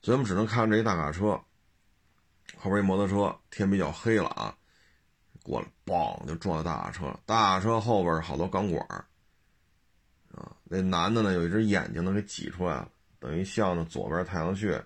[0.00, 1.30] 所以我们只能看这一大卡车
[2.56, 4.54] 后边一摩托车，天比较黑了啊，
[5.42, 7.18] 过来嘣就撞到大卡车了。
[7.26, 9.04] 大卡车后边好多钢管
[10.40, 14.82] 啊，那男的呢有一只眼睛呢给挤出来了，等于向着左边太阳穴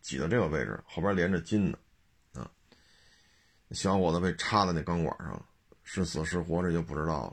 [0.00, 1.78] 挤到这个位置，后边连着筋呢。
[2.32, 2.50] 啊
[3.72, 5.44] 小伙子被插在那钢管上了，
[5.82, 7.26] 是死是活这就不知道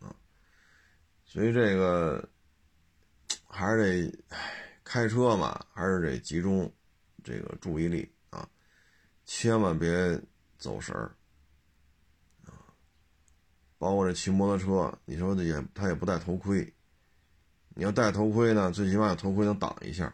[0.00, 0.16] 了，啊，
[1.26, 2.26] 所以这个
[3.46, 4.24] 还是得
[4.82, 6.72] 开车嘛，还是得集中
[7.22, 8.48] 这个注意力啊，
[9.26, 10.18] 千万别
[10.56, 11.14] 走神儿。
[13.86, 16.74] 包括这骑摩托车，你说也他也不戴头盔，
[17.76, 20.06] 你要戴头盔呢，最起码头盔能挡一下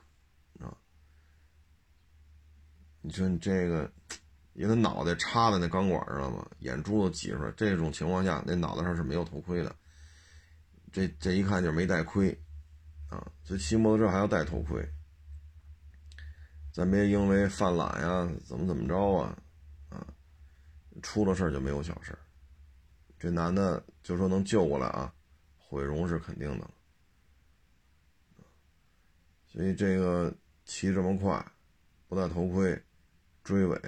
[0.60, 0.76] 啊。
[3.00, 3.90] 你说你这个。
[4.52, 9.74] 因为他脑袋插在那钢管上了嘛，眼珠子挤出来，这种情况下，那脑袋上是没有头盔的。
[10.92, 12.30] 这这一看就是没戴盔，
[13.08, 14.86] 啊，所以骑摩托车还要戴头盔。
[16.70, 19.34] 咱别因为犯懒呀，怎么怎么着啊，
[19.88, 20.06] 啊，
[21.02, 22.14] 出了事就没有小事
[23.22, 25.14] 这男的就说能救过来啊，
[25.56, 26.68] 毁容是肯定的。
[29.46, 31.46] 所以这个骑这么快，
[32.08, 32.82] 不戴头盔，
[33.44, 33.80] 追尾。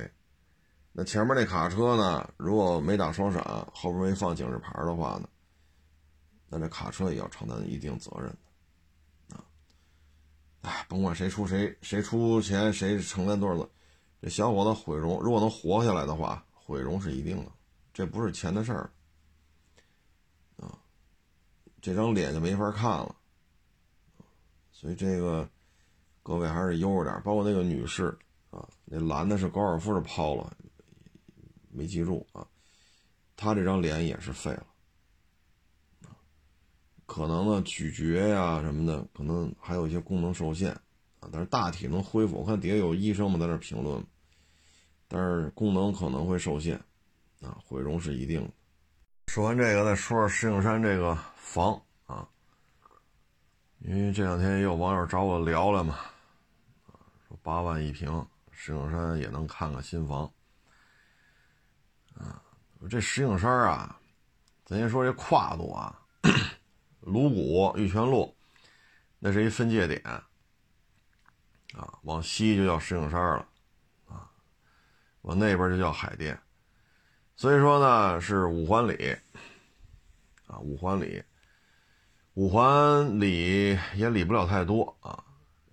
[0.93, 2.33] 那前面那卡车呢？
[2.37, 3.43] 如果没打双闪，
[3.73, 5.29] 后边没放警示牌的话呢？
[6.49, 8.29] 那这卡车也要承担一定责任
[9.31, 9.45] 的啊！
[10.61, 13.69] 哎，甭管谁出谁谁出钱，谁承担多少责。
[14.23, 17.51] 这小伙子毁容，如果能活下来的话，毁容是一定的，
[17.93, 18.89] 这不是钱的事儿！
[21.85, 23.15] 这张脸就没法看了，
[24.73, 25.47] 所以这个
[26.23, 27.21] 各位还是悠着点。
[27.23, 28.05] 包括那个女士
[28.49, 30.57] 啊，那蓝的是高尔夫是抛了。
[31.69, 32.49] 没记住啊，
[33.37, 34.67] 她这张脸也是废了，
[37.05, 40.73] 可能呢咀嚼呀什么的，可能还有一些功能受限
[41.21, 42.39] 啊，但是大体能恢复。
[42.39, 44.03] 我看底下有医生们在那评论，
[45.07, 46.83] 但是功能可能会受限
[47.43, 48.51] 啊，毁容是一定的。
[49.27, 52.29] 说完这个，再说说石景山这个房啊，
[53.81, 55.99] 因为这两天也有网友找我聊了嘛，
[57.27, 60.31] 说八万一平，石景山也能看看新房。
[62.15, 62.41] 啊，
[62.89, 63.99] 这石景山啊，
[64.65, 66.01] 咱先说这跨度啊，
[67.01, 68.33] 鲁谷玉泉路，
[69.19, 73.49] 那是一分界点啊，往西就叫石景山了
[74.07, 74.31] 啊，
[75.23, 76.41] 往那边就叫海淀，
[77.37, 79.17] 所以说呢是五环里。
[80.47, 81.21] 啊，五环里，
[82.35, 85.25] 五环里也里不了太多啊，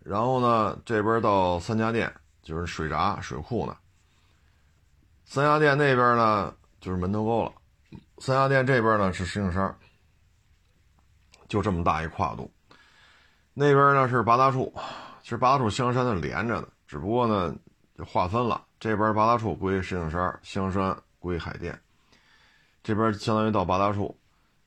[0.02, 3.76] 然后呢这边到三家店就是水闸水库呢，
[5.26, 7.52] 三家店那边呢就是门头沟了。
[8.20, 9.78] 三家店这边呢是石景山，
[11.50, 12.50] 就这么大一跨度。
[13.54, 14.74] 那边呢是八大处，
[15.22, 17.54] 其实八大处香山是连着的，只不过呢
[17.98, 21.80] 就划分了，这边八大处归石景山，香山归海淀。
[22.84, 24.18] 这边相当于到八大处，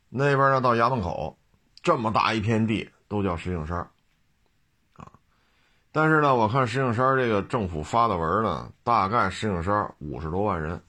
[0.08, 1.36] 那边呢到衙门口，
[1.82, 3.76] 这么大一片地都叫石景山
[4.94, 5.10] 啊。
[5.92, 10.80] 但是呢，我看石景山这个政府发的文呢，大概石景山五十多万人。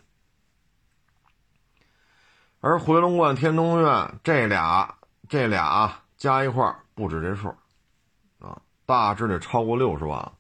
[2.62, 4.97] 而回龙观、天通苑这俩，
[5.28, 7.49] 这俩加一块不止这数，
[8.39, 10.32] 啊，大致得超过六十万，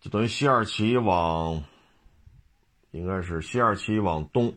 [0.00, 1.62] 就等于西二旗往，
[2.96, 4.56] 应该是西二旗往东，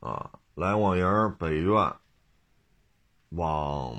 [0.00, 1.94] 啊，来往营、北苑，
[3.28, 3.96] 往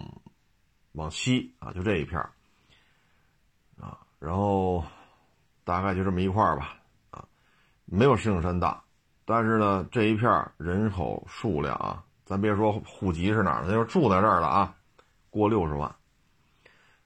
[0.92, 2.20] 往西啊，就这一片
[3.80, 4.84] 啊，然后
[5.64, 6.76] 大概就这么一块吧，
[7.12, 7.24] 啊，
[7.86, 8.84] 没有石景山大。
[9.24, 14.76] 但是呢，这一片人口数量啊，咱别说户籍是哪儿的，就住在这儿的啊，
[15.30, 15.96] 过六十万。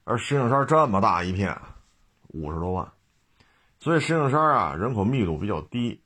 [0.02, 1.56] 而石景山这么大一片，
[2.26, 2.90] 五十多万，
[3.78, 6.02] 所以石景山啊，人口密度比较低。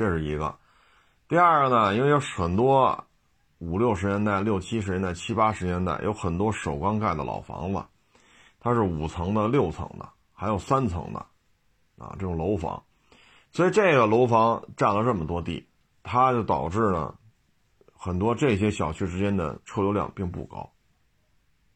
[0.00, 0.56] 这是一个。
[1.28, 3.04] 第二个呢，因为有很多
[3.58, 7.84] 五六十年代、六七十年代、七八十年代有很多首钢盖的老房子，
[8.60, 11.18] 它是五层的、六层的，还有三层的，
[11.98, 12.82] 啊，这种楼房。
[13.50, 15.68] 所以这个楼房占了这么多地，
[16.02, 17.14] 它就导致呢，
[17.92, 20.72] 很多这些小区之间的车流量并不高。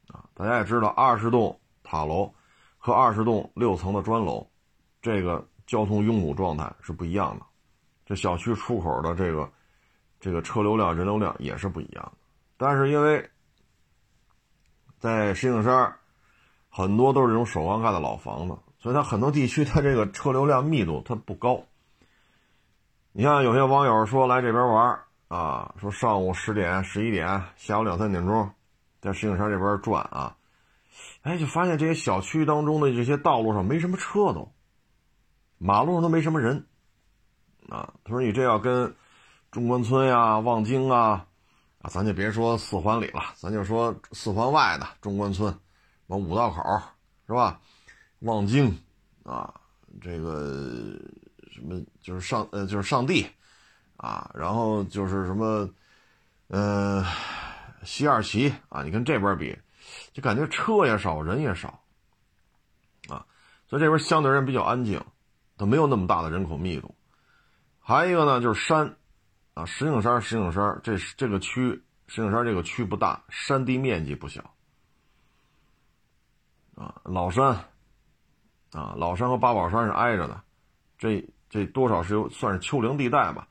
[0.09, 2.33] 啊，大家也知道，二十栋塔楼
[2.79, 4.49] 和二十栋六层的砖楼，
[5.03, 7.45] 这个交通拥堵状态是不一样的。
[8.07, 9.51] 这小区出口的这个
[10.21, 12.13] 这个车流量、人流量也是不一样的。
[12.57, 13.31] 但是因为
[14.99, 15.97] 在石景山，
[16.69, 18.57] 很多都是这种首钢盖的老房子。
[18.79, 21.65] 所以它很多地区，它这个车流量密度它不高。
[23.13, 28.51] 你像有些网友说来这边玩啊，说上午十点、十一点，下午两三点钟，
[29.01, 30.37] 在石景山这边转啊，
[31.23, 34.53] 哎，就发现这些小区当中的这些道路上没什么车都，
[35.57, 36.67] 马路上都没什么人
[37.69, 37.93] 啊。
[38.05, 38.95] 他说你这要跟
[39.51, 41.27] 中关村呀、望京啊，
[41.83, 45.57] 啊，咱就别说四环里了，咱就说四环外的中关村，
[46.09, 46.63] 往五道口
[47.27, 47.61] 是吧？
[48.21, 48.77] 望京，
[49.23, 49.55] 啊，
[50.01, 50.99] 这个
[51.53, 53.27] 什么就是上呃就是上帝，
[53.97, 55.69] 啊，然后就是什么，
[56.49, 57.05] 呃，
[57.85, 59.57] 西二旗啊，你跟这边比，
[60.13, 61.81] 就感觉车也少，人也少，
[63.09, 63.25] 啊，
[63.69, 65.03] 所以这边相对人比较安静，
[65.57, 66.95] 它没有那么大的人口密度。
[67.87, 68.97] 还有一个呢，就是山，
[69.53, 74.43] 啊，石景山，石景山这这个区，石景山这个区不大，山地面积不小，
[76.75, 77.57] 啊，老山。
[78.73, 80.43] 啊，老山和八宝山是挨着的，
[80.99, 83.47] 这这多少是有算是丘陵地带吧。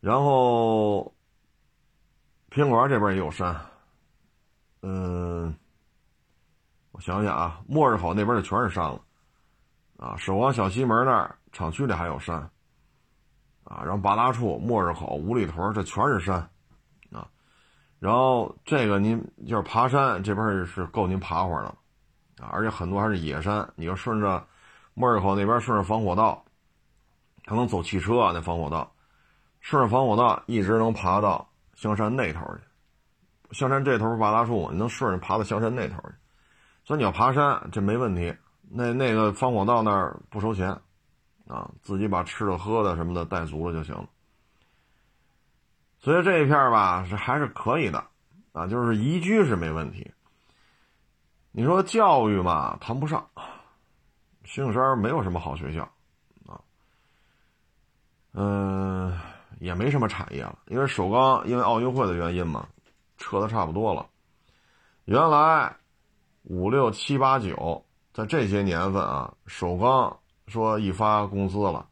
[0.00, 1.14] 然后，
[2.48, 3.54] 平管这边也有山，
[4.80, 5.54] 嗯，
[6.92, 9.04] 我想想啊，末日口那边就全是山了，
[9.98, 12.50] 啊，守望小西门那儿厂区里还有山，
[13.68, 16.36] 啊，然后八大处、末日口、五里屯这全是山，
[17.12, 17.28] 啊，
[17.98, 21.74] 然后这个您就是爬山这边是够您爬会儿了。
[22.40, 24.42] 啊，而且很多还是野山，你要顺着
[24.94, 26.42] 莫日口那边顺着防火道，
[27.44, 28.90] 还能走汽车啊，那防火道，
[29.60, 33.54] 顺着防火道一直能爬到香山那头去。
[33.54, 36.14] 香山这头是八大处，你能顺着爬到香山那头去。
[36.84, 38.34] 所以你要爬山，这没问题。
[38.70, 40.78] 那那个防火道那儿不收钱，
[41.48, 44.08] 啊，自己把吃的喝的什么的带足了就行了。
[45.98, 48.06] 所以这一片吧是还是可以的，
[48.52, 50.08] 啊，就是宜居是没问题。
[51.50, 53.28] 你说教育嘛，谈不上。
[54.44, 55.82] 石景山没有什么好学校，
[56.46, 56.58] 啊，
[58.32, 59.18] 嗯，
[59.58, 62.66] 也没什么产业了，因为首钢因为奥运会的原因嘛，
[63.18, 64.06] 撤的差不多了。
[65.04, 65.76] 原来
[66.44, 67.84] 五六七八九，
[68.14, 70.18] 在这些年份啊，首钢
[70.48, 71.86] 说一发工资了，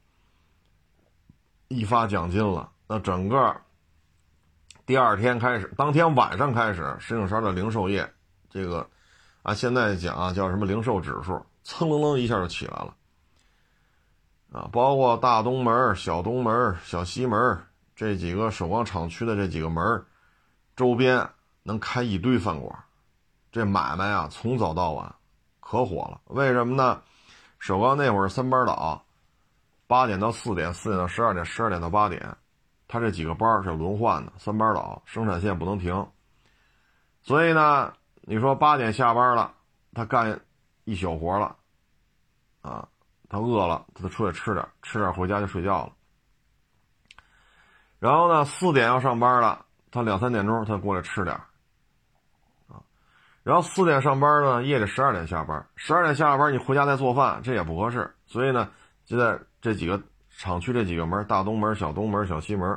[1.68, 3.56] 一发奖金了，那整个
[4.84, 8.12] 第二天开始，当天晚上开始，石景山的零售业
[8.50, 8.88] 这个。
[9.42, 12.96] 啊，现在讲啊，叫什么零售指数，蹭楞楞一下就起来了。
[14.50, 17.56] 啊，包括大东门、小东门、小西门，
[17.94, 20.04] 这几个首钢厂区的这几个门
[20.74, 21.30] 周边
[21.62, 22.76] 能开一堆饭馆，
[23.52, 25.14] 这买卖啊从早到晚
[25.60, 26.20] 可火了。
[26.24, 27.00] 为什么呢？
[27.66, 29.04] 首钢那会儿三班倒，
[29.88, 32.36] 八点到四点，四点到十二点，十二点到八点，
[32.86, 36.06] 他这几个班是轮换的，三班倒，生产线不能停。
[37.22, 39.52] 所以呢，你说八点下班了，
[39.94, 40.40] 他干
[40.84, 41.56] 一宿活了，
[42.62, 42.86] 啊，
[43.28, 45.92] 他饿了，他就出去吃点，吃点回家就睡觉了。
[47.98, 51.36] 然后呢，四点要上班了，他两三点钟他过来吃点，
[53.46, 58.12] 然后四点上班呢，夜里十二点下班，十二点下了班你回家再做饭，这也不合适。
[58.26, 58.68] 所以呢，
[59.04, 60.02] 就在这几个
[60.36, 62.76] 厂区这几个门，大东门、小东门、小西门，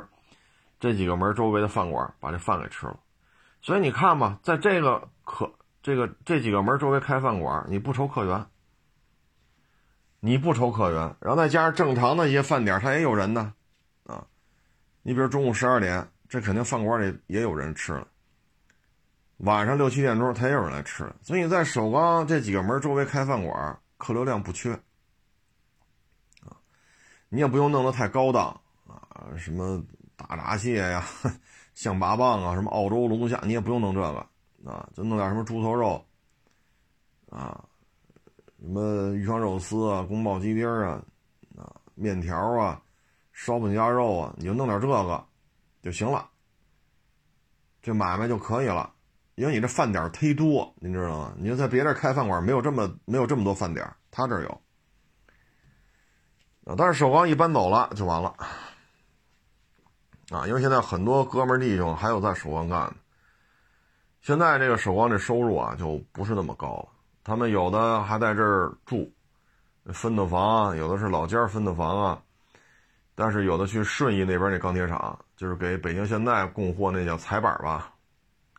[0.78, 2.96] 这几个门周围的饭馆把这饭给吃了。
[3.60, 5.52] 所以你看吧，在这个可
[5.82, 8.46] 这个这几个门周围开饭馆，你不愁客源，
[10.20, 13.52] 你不愁客源，然后再加上正常的一些饭点，它也有人呢，
[14.06, 14.24] 啊，
[15.02, 18.06] 你比如中午十二点，这肯定饭馆里也有人吃了，
[19.40, 24.72] 晚上六七点钟，他也有人来吃，所以在首钢这几个门周围开饭馆，客流量不缺，
[26.42, 26.56] 啊，
[27.28, 29.82] 你也不用弄得太高档啊，什么
[30.16, 31.04] 大闸蟹呀。
[31.72, 34.26] 象拔蚌啊，什么澳洲龙虾，你也不用弄这个
[34.70, 36.04] 啊，就弄点什么猪头肉
[37.30, 37.64] 啊，
[38.60, 41.02] 什么鱼香肉丝啊，宫保鸡丁啊，
[41.56, 42.82] 啊，面条啊，
[43.32, 45.26] 烧饼鸭肉啊，你就弄点这个
[45.80, 46.28] 就行了，
[47.80, 48.92] 这买卖就可以了。
[49.40, 51.32] 因为你这饭点忒多，您知道吗？
[51.38, 54.60] 你就在别地开饭馆，没有这么没有这么多饭点，他这儿有。
[56.76, 58.34] 但是首钢一搬走了就完了。
[60.30, 62.96] 啊，因为现在很多哥们弟兄还有在首钢干的，
[64.20, 66.88] 现在这个首钢这收入啊就不是那么高了。
[67.24, 69.10] 他们有的还在这儿住，
[69.86, 72.22] 分的房，有的是老家分的房啊。
[73.14, 77.90] 但是有的去顺义那边那钢铁厂，就是给北京现代供货那叫彩板吧，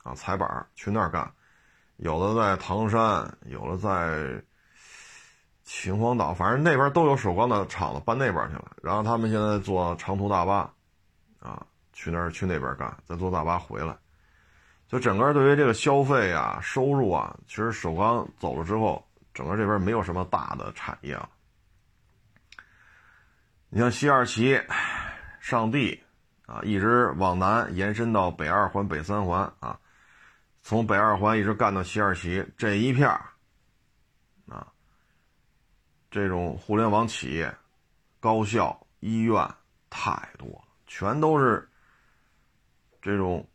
[0.04, 1.32] 啊彩板去那儿干。
[1.98, 4.44] 有的在唐山，有的在
[5.64, 8.72] 秦皇岛，反正那边都有首钢的厂子搬那边去了。
[8.82, 10.72] 然后他们现在坐长途大巴。
[11.40, 13.98] 啊，去那儿去那边干，再坐大巴回来，
[14.88, 21.28] 就整个对于这个消费啊、收入啊，其实首钢走了之后，整个这边没有什么大的产业了。
[23.70, 24.62] 你像西二旗、
[25.40, 26.00] 上地
[26.46, 29.80] 啊，一直往南延伸到北二环、北三环啊，
[30.64, 33.10] 从北二环一直干到西二旗这一片
[34.48, 34.72] 啊，
[36.10, 37.54] 这种互联网企业、
[38.20, 39.48] 高校、医院
[39.90, 40.64] 太多了。
[40.88, 41.68] 全都是
[43.02, 43.48] 这种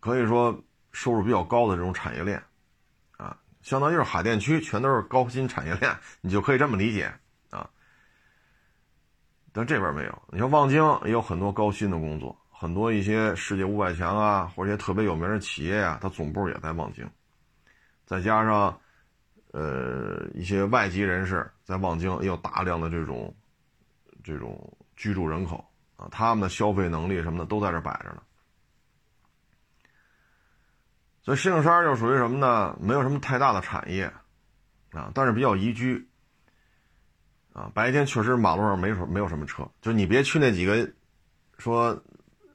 [0.00, 0.62] 可以说
[0.92, 2.42] 收入比较高的这种产业链
[3.16, 7.12] 啊，相当于是海淀区全都是高新产业链，你就可以这么理解
[7.50, 7.68] 啊。
[9.52, 17.04] 但这边没有，你像望京也有很多高薪的工作，很多一些世界五百强啊，或者一些特别有名的企业啊，它总部也在望京。
[18.06, 18.80] 再加上
[19.50, 23.34] 呃一些外籍人士在望京也有大量的这种
[24.22, 26.06] 这种居住人口啊。
[26.12, 28.22] 他们的消费能力什么的都在这摆着呢，
[31.24, 32.78] 所以石景山就属于什么呢？
[32.80, 34.04] 没有什么太大的产业
[34.92, 36.08] 啊，但是比较宜居
[37.54, 37.72] 啊。
[37.74, 40.88] 白天确实马路上没什没有什么车，就你别去那几个
[41.58, 42.00] 说，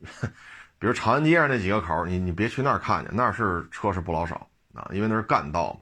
[0.79, 5.73] 比如长安街上那几个口，你你别去那儿看去，那是车是不老少啊，因为那是干道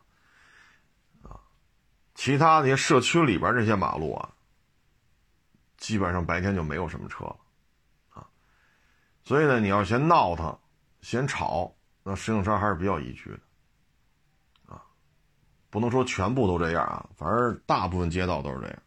[1.21, 1.39] 嘛啊。
[2.13, 4.29] 其他那些社区里边这些马路啊，
[5.77, 7.37] 基本上白天就没有什么车了。
[8.09, 8.27] 啊
[9.23, 10.57] 所以呢，你要嫌闹腾，
[11.01, 13.39] 嫌吵，那石景山还是比较宜居的，
[14.73, 14.81] 啊，
[15.69, 18.77] 不能说全部都这样啊，反正大部分街道都是这样，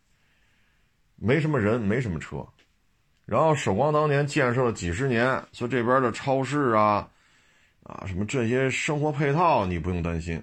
[1.17, 2.47] 没什么人，没什么车，
[3.29, 7.07] 然后首钢当年建设了几十年，所以这边的超市啊，
[7.83, 10.43] 啊，什么这些生活配套你不用担心，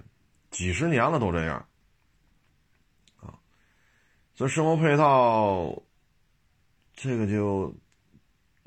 [0.52, 1.56] 几十年了都这样，
[3.20, 3.34] 啊，
[4.36, 5.82] 所以生活配套，
[6.94, 7.74] 这个就。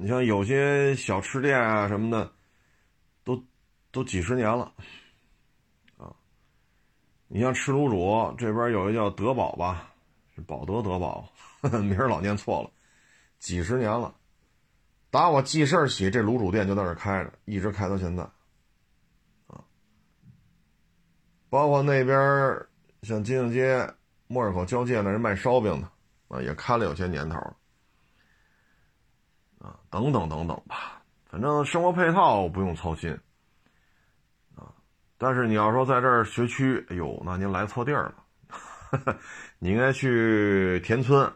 [0.02, 2.32] 你像有些小吃店啊什么的，
[3.26, 3.44] 都
[3.92, 4.72] 都几十年了，
[5.98, 6.08] 啊，
[7.28, 9.92] 你像吃卤煮这边有一个叫德宝吧，
[10.34, 11.30] 是宝德德宝，
[11.84, 12.72] 名儿老念错了，
[13.40, 14.14] 几十年了，
[15.10, 18.24] 打我记事起，这卤煮店就在这开着，一直开到现在，
[19.48, 19.64] 啊，
[21.50, 22.18] 包括那边
[23.02, 23.92] 像金星街、
[24.28, 25.90] 莫尔口交界那人卖烧饼的，
[26.28, 27.56] 啊，也开了有些年头了。
[29.60, 33.12] 啊，等等等等吧，反正生活配套不用操心，
[34.56, 34.72] 啊，
[35.18, 39.18] 但是你要说在这儿学区，哎呦，那您来错地儿了，
[39.60, 41.30] 你应该去田村，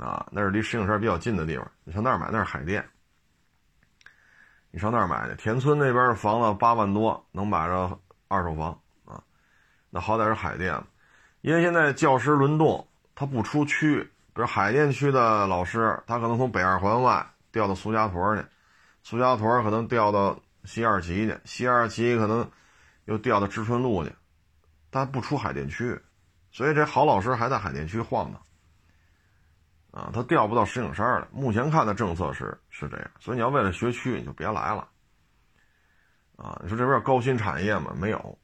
[0.00, 2.82] 啊，那是离石景山比较近的地方，你上那儿买，那是海淀，
[4.70, 5.36] 你上那儿买去。
[5.36, 9.22] 田村那边的房子八万多能买着二手房啊，
[9.90, 10.82] 那好歹是海淀，
[11.42, 18.44] 因为现在教师轮动，他不出区，比如海淀区的老师，他可能从北二环外调到苏家屯去，
[19.02, 22.50] 苏家屯可能调到西二旗去，西二旗可能
[23.04, 24.10] 又调到知春路去，
[24.90, 26.00] 他不出海淀区，
[26.50, 28.40] 所以这好老师还在海淀区晃荡。
[29.92, 31.26] 啊，他调不到石景山来。
[31.32, 34.88] 目前看的政策是是这样，所以你要为了学区，你就别来了。
[36.36, 37.92] 啊，你说这边高新产业吗？
[37.98, 38.38] 没有。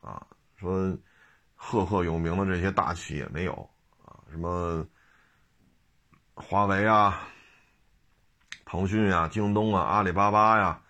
[0.00, 0.96] 啊，说
[1.54, 3.52] 赫赫有名的这些大企业没有。
[4.04, 4.86] 啊，什么
[6.34, 7.22] 华为啊、
[8.66, 10.80] 腾讯啊、京东啊、阿里巴巴呀，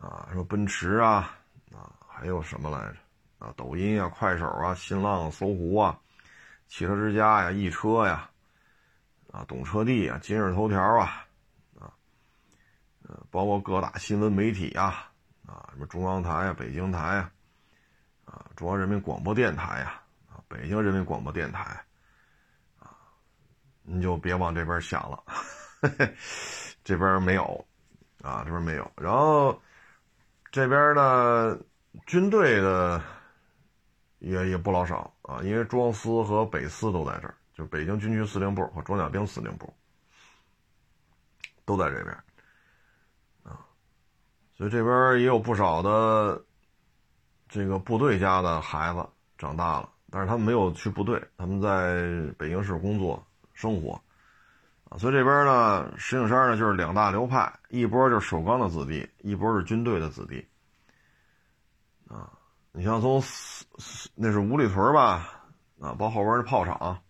[0.00, 1.36] 啊，什么奔驰啊，
[1.72, 2.96] 啊，还有什么来着？
[3.38, 5.98] 啊，抖音啊、快手啊、新浪、搜狐啊、
[6.68, 8.30] 汽车之家呀、易车呀。
[9.34, 11.26] 啊，懂车帝啊，今日头条啊，
[11.80, 11.90] 啊，
[13.02, 15.10] 呃，包括各大新闻媒体啊，
[15.44, 17.32] 啊，什么中央台啊、北京台啊，
[18.26, 21.64] 啊，中央人民广播电台呀，啊，北京人民广播电台，
[22.78, 22.94] 啊，
[23.82, 25.24] 你就别往这边想了，
[26.84, 27.66] 这边没有，
[28.22, 28.88] 啊，这边没有。
[28.94, 29.60] 然后
[30.52, 31.58] 这边呢，
[32.06, 33.02] 军队的
[34.20, 37.34] 也也不老少啊，因为装司和北司都在这儿。
[37.54, 39.72] 就北京军区司令部和装甲兵司令部
[41.64, 42.12] 都在这边
[43.44, 43.64] 啊，
[44.56, 46.42] 所以这边也有不少的
[47.48, 53.92] 这个部队家的孩子长大了，但是他们没有去部队，他们在北京市工作生活
[54.90, 54.98] 啊。
[54.98, 60.44] 所以这边呢，石景山呢就是两大流派，一波就是首钢的子弟，一波是军队的子弟
[62.08, 62.32] 啊。
[62.72, 63.22] 你像从
[64.16, 65.44] 那是五里屯吧
[65.80, 67.00] 啊，包后边的炮厂。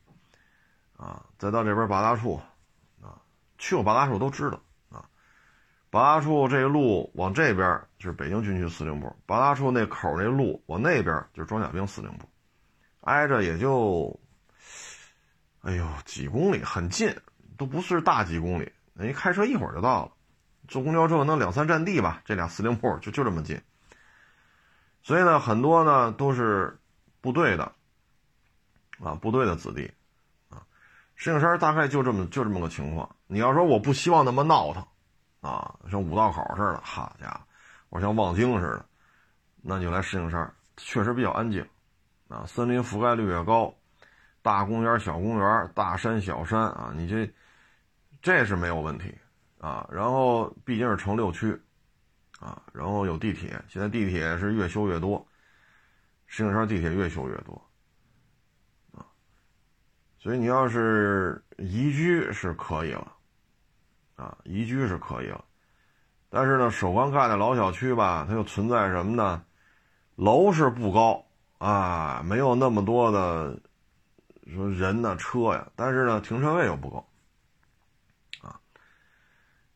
[0.96, 2.40] 啊，再到这边八大处，
[3.02, 3.20] 啊，
[3.58, 5.04] 去过八大处都知道啊。
[5.90, 12.28] 八大处这个路往这边就是北京军区司令部，八大处那口那路往那边就是装甲兵司令部，
[13.00, 14.18] 挨着也就，
[15.62, 17.14] 哎呦几公里，很近，
[17.58, 20.12] 都不是大几公里，你开车一会儿就到了，
[20.68, 22.22] 坐公交车能两三站地吧。
[22.24, 23.60] 这俩司令部就就这么近，
[25.02, 26.78] 所以呢，很多呢都是
[27.20, 27.72] 部队的，
[29.00, 29.92] 啊，部队的子弟。
[31.16, 33.08] 石景山大概就这么就这么个情况。
[33.26, 34.84] 你要说我不希望那么闹腾，
[35.40, 37.40] 啊，像五道口似的，好家伙，
[37.90, 38.86] 我像望京似的，
[39.62, 41.64] 那就来石景山，确实比较安静，
[42.28, 43.72] 啊，森林覆盖率也高，
[44.42, 47.32] 大公园、小公园、大山、小山啊，你这
[48.20, 49.14] 这是没有问题
[49.58, 49.88] 啊。
[49.90, 51.58] 然后毕竟是城六区，
[52.40, 55.26] 啊，然后有地铁，现在地铁是越修越多，
[56.26, 57.60] 石景山地铁越修越多。
[60.24, 63.12] 所以你要是宜居是可以了，
[64.16, 65.44] 啊，宜居是可以了，
[66.30, 69.44] 但是呢，首钢盖的老小区吧，它又存在什么呢？
[70.16, 71.26] 楼是不高
[71.58, 73.60] 啊，没有那么多的
[74.50, 77.06] 说人呢、车呀，但是呢，停车位又不够，
[78.40, 78.58] 啊，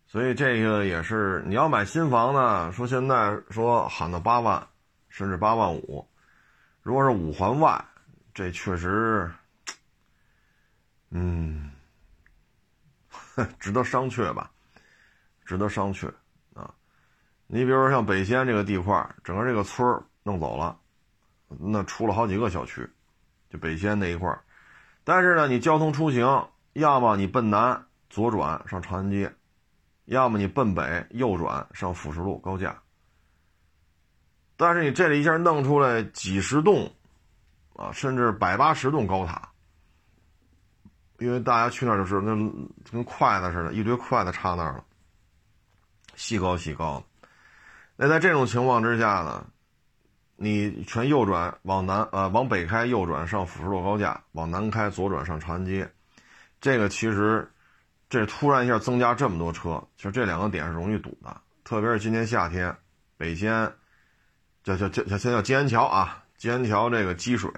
[0.07, 4.67] 所以这个也是你要买新房呢，说现在说喊到八万，
[5.11, 6.09] 甚至八万五，
[6.81, 7.85] 如果是五环外，
[8.33, 9.31] 这确实。
[11.11, 11.71] 嗯，
[13.59, 14.51] 值得商榷吧，
[15.45, 16.13] 值得商榷
[16.55, 16.75] 啊！
[17.47, 19.87] 你比如说像北仙这个地块，整个这个村
[20.23, 20.79] 弄走了，
[21.59, 22.87] 那出了好几个小区，
[23.49, 24.39] 就北仙那一块。
[25.03, 29.35] 但是呢，你交通出行，要么你奔南左转上长安街，
[30.05, 32.79] 要么你奔北右转上辅石路高架。
[34.59, 36.93] 但是你这里一下弄出来几十栋，
[37.77, 39.48] 啊，甚至百八十栋高塔。
[41.19, 42.35] 因为大家去那儿就是那
[42.91, 44.85] 跟筷子似的，一堆筷子插那儿了，
[46.15, 47.05] 细高细高的。
[47.97, 49.45] 那在这种情况之下呢，
[50.37, 55.91] 你全右转往南，呃，往北开右转上辅石路高架，往南开左转上长安街。
[56.61, 57.51] 这个其实，
[58.09, 61.41] 这突然一下增加这么多车，其实这两个点是容易堵的。
[61.65, 62.75] 特别是今年夏天，
[63.17, 63.73] 北西安，
[64.63, 67.51] 叫叫叫叫先叫金安桥啊，金安桥这个积水，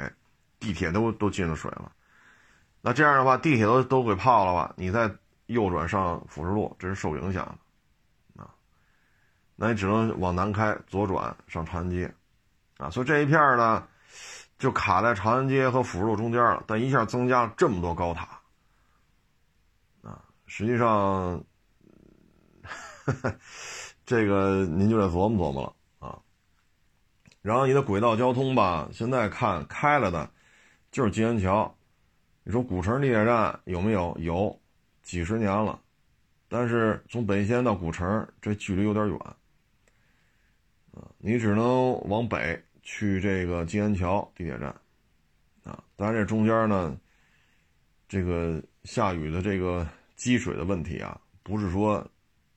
[0.59, 1.93] 地铁都都进了水了。
[2.83, 4.73] 那这样的话，地铁都都给泡了吧？
[4.77, 5.11] 你再
[5.47, 7.45] 右转上辅石路，这是受影响
[8.35, 8.49] 的，啊，
[9.55, 12.15] 那你只能往南开，左转上长安街，
[12.79, 13.87] 啊，所以这一片呢，
[14.59, 16.65] 就卡在长安街和辅路中间了。
[16.67, 18.41] 但一下增加了这么多高塔，
[20.03, 21.45] 啊，实际上，
[24.07, 26.19] 这个您就得琢磨琢磨了啊。
[27.43, 30.31] 然后你的轨道交通吧，现在看开了的，
[30.91, 31.77] 就是金安桥。
[32.51, 34.13] 你说古城地铁站有没有？
[34.19, 34.61] 有，
[35.05, 35.81] 几十年了，
[36.49, 39.17] 但是从北仙到古城这距离有点远，
[40.91, 44.67] 啊，你只能往北去这个金安桥地铁站，
[45.63, 46.99] 啊，当然这中间呢，
[48.09, 49.87] 这个下雨的这个
[50.17, 52.05] 积水的问题啊，不是说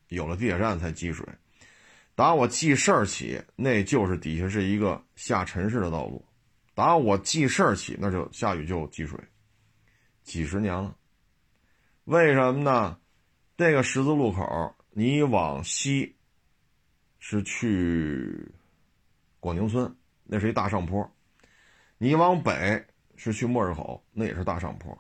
[0.08, 1.24] 有了地铁站才积水，
[2.16, 6.26] 打我记事儿起，那就是底下是一个下沉式的道路，
[6.74, 9.20] 打我记事儿起，那就下雨就积水，
[10.24, 10.96] 几十年了，
[12.06, 12.98] 为什么呢？
[13.56, 16.16] 这个十字路口，你往西
[17.20, 18.52] 是去
[19.40, 21.06] 广宁村，那是一大上坡；
[21.98, 22.84] 你往北
[23.16, 24.92] 是去末日口，那也是大上坡。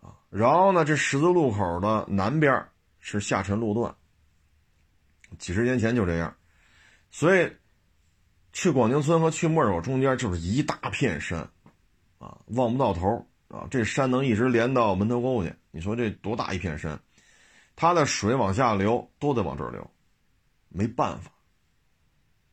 [0.00, 2.66] 啊，然后呢，这十字路口的南边
[2.98, 3.94] 是下沉路段。
[5.38, 6.34] 几十年前就这样，
[7.10, 7.56] 所以
[8.52, 11.40] 去广宁村和去莫日口中间就是一大片山，
[12.18, 13.28] 啊，望不到头。
[13.52, 15.54] 啊，这山能一直连到门头沟去？
[15.70, 16.98] 你说这多大一片山？
[17.76, 19.90] 它的水往下流都得往这儿流，
[20.70, 21.30] 没办法，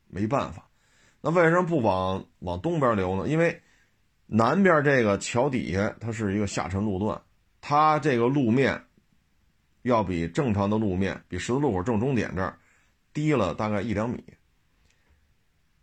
[0.08, 0.70] 没办法。
[1.22, 3.30] 那为什么不往往东边流呢？
[3.30, 3.62] 因为
[4.26, 7.22] 南边这个桥底下它是一个下沉路段，
[7.62, 8.84] 它这个路面
[9.84, 12.60] 要比正常的路面，比十字路口正中点这儿
[13.14, 14.22] 低了大概一两米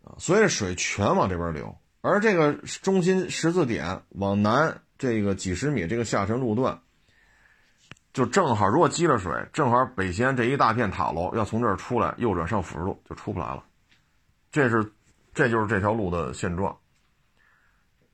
[0.03, 1.75] 啊，所以水全往这边流。
[2.01, 2.53] 而这个
[2.83, 4.79] 中心十字点往南。
[4.97, 6.79] 这个几十米这个下沉路段，
[8.13, 13.63] 就正好，如果积了水，正好北西安这一大片塔楼要从这儿出来，右转上辅路就出不来了。
[14.51, 14.91] 这是，
[15.33, 16.75] 这就是这条路的现状。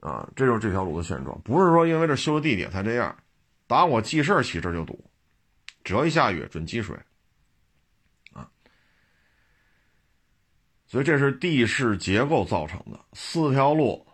[0.01, 3.15] 啊，这就是这条路的现状，不是说因为这修的地铁才这样。
[3.65, 5.01] 打我记事起，这就堵，
[5.85, 6.99] 只要一下雨准积水。
[8.33, 8.49] 啊，
[10.85, 14.05] 所以这是地势结构造成的四条路。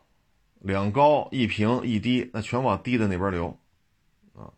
[0.59, 3.57] 两高一平一低，那全往低的那边流，
[4.35, 4.51] 啊，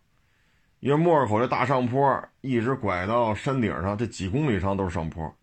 [0.80, 5.34] 因为莫尔口这大上坡一直拐到山顶上，这几公里上都是上坡。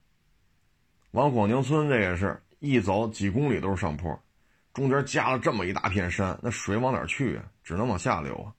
[1.12, 4.20] 往广宁村这也是一走几公里都是上坡，
[4.74, 7.44] 中间夹了这么一大片山，那水往哪去啊？
[7.62, 8.52] 只能往下流啊。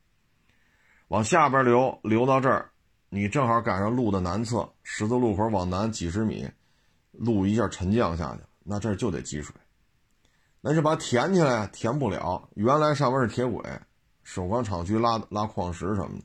[1.09, 2.69] 往下边流，流到这儿，
[3.09, 6.47] 你正好赶上路的南侧，十字路口往南几十米，
[7.11, 9.53] 路一下沉降下去，那这就得积水。
[10.61, 12.49] 那是把它填起来，填不了。
[12.55, 13.63] 原来上面是铁轨，
[14.23, 16.23] 首钢厂区拉拉矿石什么的。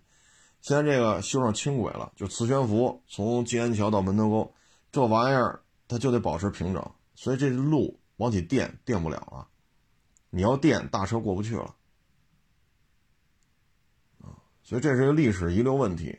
[0.61, 4.55] 现在这个修上轻轨了，就磁悬浮，从金安桥到门头沟，
[4.91, 9.47] 这玩意儿它就得保持平整，所以这路往起垫垫不了啊。
[10.30, 11.74] 你要垫，大车过不去了。
[14.20, 16.18] 啊，所以这是一个历史遗留问题。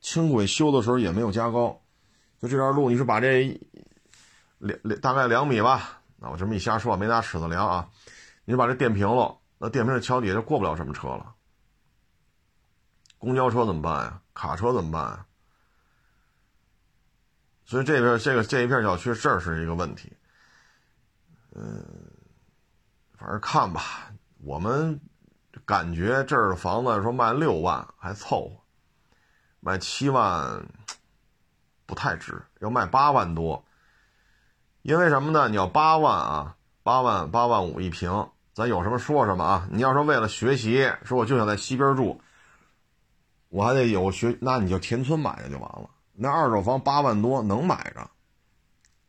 [0.00, 1.80] 轻轨修的时候也没有加高，
[2.40, 3.58] 就这段路，你是把这
[4.58, 5.97] 两两大概两米吧。
[6.20, 7.88] 那我这么一瞎说，没拿尺子量啊！
[8.44, 11.34] 你把这垫平了，那电平这桥底下就过不了什么车了。
[13.18, 14.20] 公交车怎么办呀？
[14.34, 15.26] 卡车怎么办呀？
[17.64, 20.12] 所以这边这个这一片小区这是一个问题。
[21.54, 21.84] 嗯，
[23.16, 25.00] 反正看吧，我们
[25.64, 28.60] 感觉这儿的房子说卖六万还凑合，
[29.60, 30.66] 卖七万
[31.86, 33.64] 不太值，要卖八万多。
[34.88, 35.50] 因为什么呢？
[35.50, 39.68] 你要八万啊，八万八万五一平，咱有什么说什么啊！
[39.70, 42.22] 你要说为了学习，说我就想在西边住，
[43.50, 45.90] 我还得有学，那你就田村买的就完了。
[46.14, 48.10] 那二手房八万多能买着，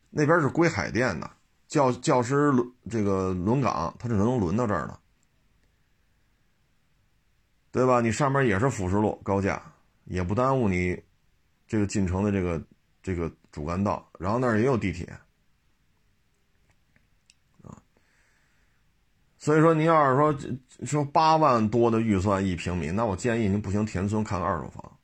[0.09, 1.31] 那边是归海淀的
[1.69, 4.99] 教教师轮这个轮岗，它是能轮到这儿的，
[7.71, 8.01] 对吧？
[8.01, 9.61] 你上面也是辅食路高架，
[10.03, 11.01] 也不耽误你
[11.69, 12.61] 这个进城的这个
[13.01, 15.17] 这个主干道，然后那儿也有地铁。
[19.41, 24.99] 所以说，您要是说说八万多的预算一平米，那我建议您步行田村看看二手房，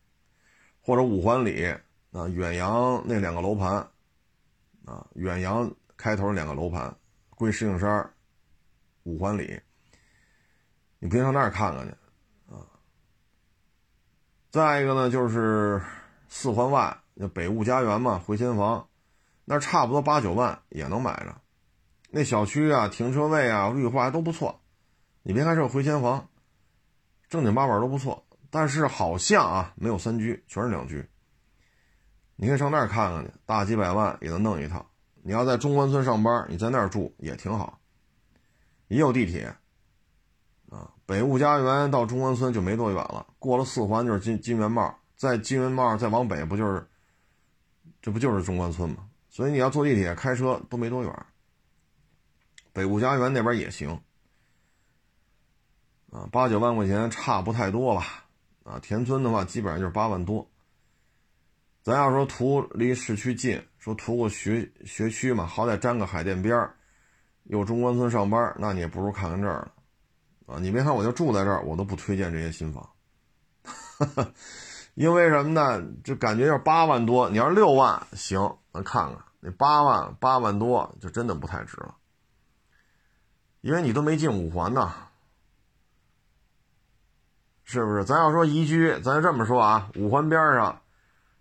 [0.82, 1.74] 或者五环里
[2.12, 3.88] 啊远洋那两个楼盘，
[4.84, 6.94] 啊远洋开头两个楼盘，
[7.30, 8.12] 归石景山，
[9.04, 9.62] 五环里，
[11.00, 11.92] 你不行上那儿看看去，
[12.54, 12.60] 啊。
[14.52, 15.82] 再一个呢，就是
[16.28, 18.86] 四环外那北物家园嘛，回迁房，
[19.46, 21.34] 那差不多八九万也能买着。
[22.18, 24.62] 那小区啊，停车位啊，绿化都不错。
[25.22, 26.30] 你别看是个回迁房，
[27.28, 28.26] 正经八百都不错。
[28.50, 31.06] 但是好像啊，没有三居，全是两居。
[32.38, 34.90] 你可以上那儿看看去，大几百万也能弄一套。
[35.24, 37.82] 你要在中关村上班，你在那儿住也挺好，
[38.88, 39.54] 也有地铁。
[40.70, 46.88] 啊，北物家园到中关村就没多远了，过了四环就是金金源茂，在金源茂再往北不就是，
[48.02, 49.10] 这不就是中关村吗？
[49.28, 51.26] 所以你要坐地铁、开车都没多远。
[52.76, 54.02] 北物家园那边也行，
[56.12, 58.26] 啊，八九万块钱差不太多吧，
[58.66, 60.46] 啊，田村的话基本上就是八万多，
[61.82, 66.76] 咱要说图离市区近，说图个学学区嘛，好歹沾个海淀边儿，
[67.46, 69.72] 有中关村上班，那你也不如看看这儿，
[70.46, 72.90] 啊，你别看我就住在这儿，我都不推荐这些新房，
[73.64, 74.34] 哈 哈
[74.96, 75.82] 因为什么呢？
[76.04, 81.96] 就感觉要八万多，你要是六万行，咱看看那八万八万多就真的不太值了，
[83.66, 84.94] 因为你都没进五环呢。
[87.64, 88.06] 是不是？
[88.06, 89.90] 咱要说宜居，咱就这么说啊。
[89.96, 90.80] 五环边上，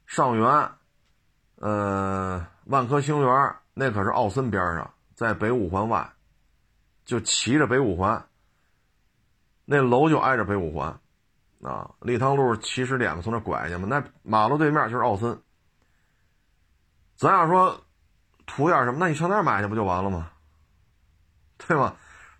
[0.07, 0.71] 上元，
[1.57, 6.11] 呃，万科星园，那可是奥森边上，在北五环外，
[7.05, 8.27] 就骑着北五环，
[9.67, 10.99] 那楼就挨着北五环，
[11.61, 15.39] 啊，立汤路起始点嘛，从那拐去嘛，那马路对面就是奥森。
[17.17, 17.85] 咱要说
[18.47, 20.31] 图点什么，那你上那儿买去不就完了吗？
[21.69, 21.95] 对吧？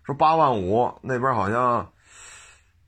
[0.05, 1.91] 说八万五，那边好像。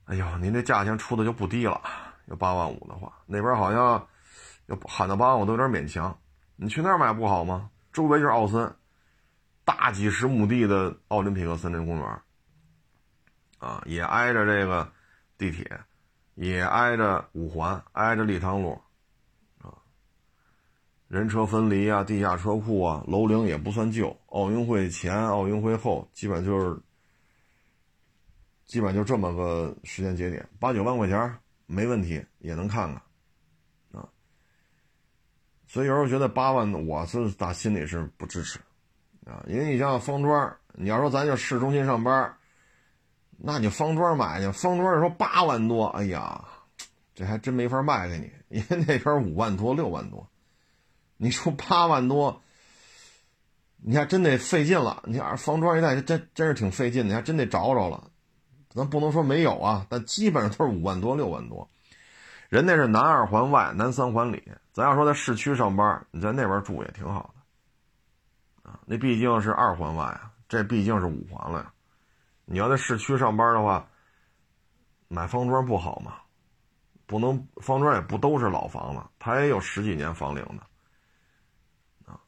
[0.06, 1.82] 哎呦，您这价钱出的就不低了，
[2.28, 4.08] 要八万五的话，那边好像
[4.68, 6.18] 要喊到八万五都有点勉强。
[6.56, 7.70] 你去那儿买不好吗？
[7.92, 8.74] 周围就是奥森，
[9.66, 12.22] 大几十亩地的奥林匹克森林公园，
[13.60, 14.90] 啊，也挨着这个
[15.38, 15.78] 地铁，
[16.36, 18.82] 也挨着五环，挨着立汤路，
[19.62, 19.76] 啊，
[21.10, 26.82] 人车分离啊，地下车库啊，楼龄也不算旧，奥运会前、奥运会后基本就是。
[28.68, 34.10] 基本就这么个时间节点，八九万块钱没问题，也能看看，啊。
[35.66, 38.60] 所以有时候觉得八万，我是打心里是不支持，
[39.26, 42.36] 啊，因为你像方庄，你要说咱就市中心上班，
[43.38, 46.44] 那你方庄买去，方庄说八万多，哎呀，
[47.16, 50.28] 这还真没法卖给你，因为那边五万多、六万多，
[51.16, 52.42] 你说八万多，
[53.78, 55.02] 你还真得费劲了。
[55.06, 58.12] 你看方庄一带真真是挺费劲的，你还真得找找了。
[58.78, 61.68] 咱不能说没有啊，但基本上都是五万多、六万多。
[62.48, 64.44] 人那是南二环外、南三环里。
[64.72, 67.34] 咱要说在市区上班，你在那边住也挺好
[68.62, 68.80] 的啊。
[68.86, 71.74] 那毕竟是二环外啊，这毕竟是五环了呀。
[72.46, 73.90] 你要在市区上班的话，
[75.08, 76.14] 买方庄不好吗？
[77.08, 82.20] 不能，方庄也不都是老房子，它也有十几年房龄的啊。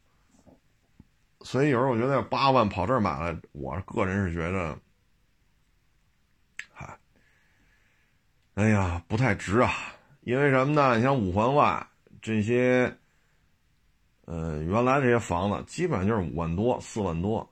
[1.42, 4.76] 所以有时候我觉得八万跑这儿买了，我个人是觉得。
[8.56, 9.72] 哎呀，不太值啊！
[10.22, 10.98] 因为什么呢？
[10.98, 11.88] 你像五环外
[12.22, 12.94] 这些，
[14.26, 17.50] 呃，原来这些房子基本上就是五万多、四万多，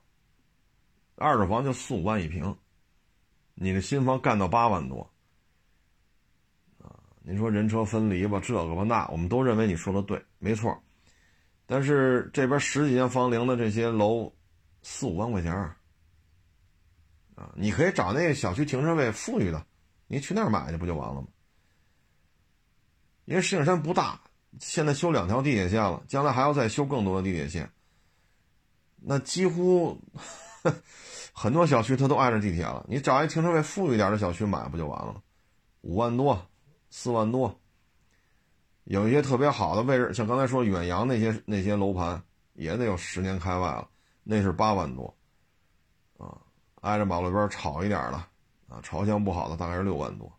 [1.16, 2.54] 二手房就四五万一平，
[3.54, 5.10] 你的新房干到八万多，
[6.78, 6.92] 啊，
[7.22, 10.78] 你说人车分离吧，这个吧那，我们都认为你说的对，没错。
[11.64, 14.30] 但是这边十几年房龄的这些楼，
[14.82, 15.54] 四五万块钱，
[17.34, 19.66] 啊，你可以找那个小区停车位富裕的。
[20.08, 21.28] 你去那儿买去不就完了吗？
[23.26, 24.20] 因为石景山不大，
[24.58, 27.70] 现在修两条地铁线了，将来还要再修更多的地铁线。
[28.96, 29.96] 那几乎
[31.32, 32.84] 很多小区它都挨着地铁了。
[32.88, 35.22] 你找一停车位富裕点的小区买不就完了吗？
[35.82, 36.50] 五万多，
[36.90, 37.60] 四万多，
[38.84, 42.20] 有一些特别好的位置，像刚才说远洋那些那些楼盘，
[42.54, 43.88] 也得有十年开外了，
[44.24, 45.14] 那是八万多，
[46.16, 46.34] 啊，
[46.80, 48.24] 挨着马路边吵一点的。
[48.68, 50.30] 啊，朝向不好的大概是六万多，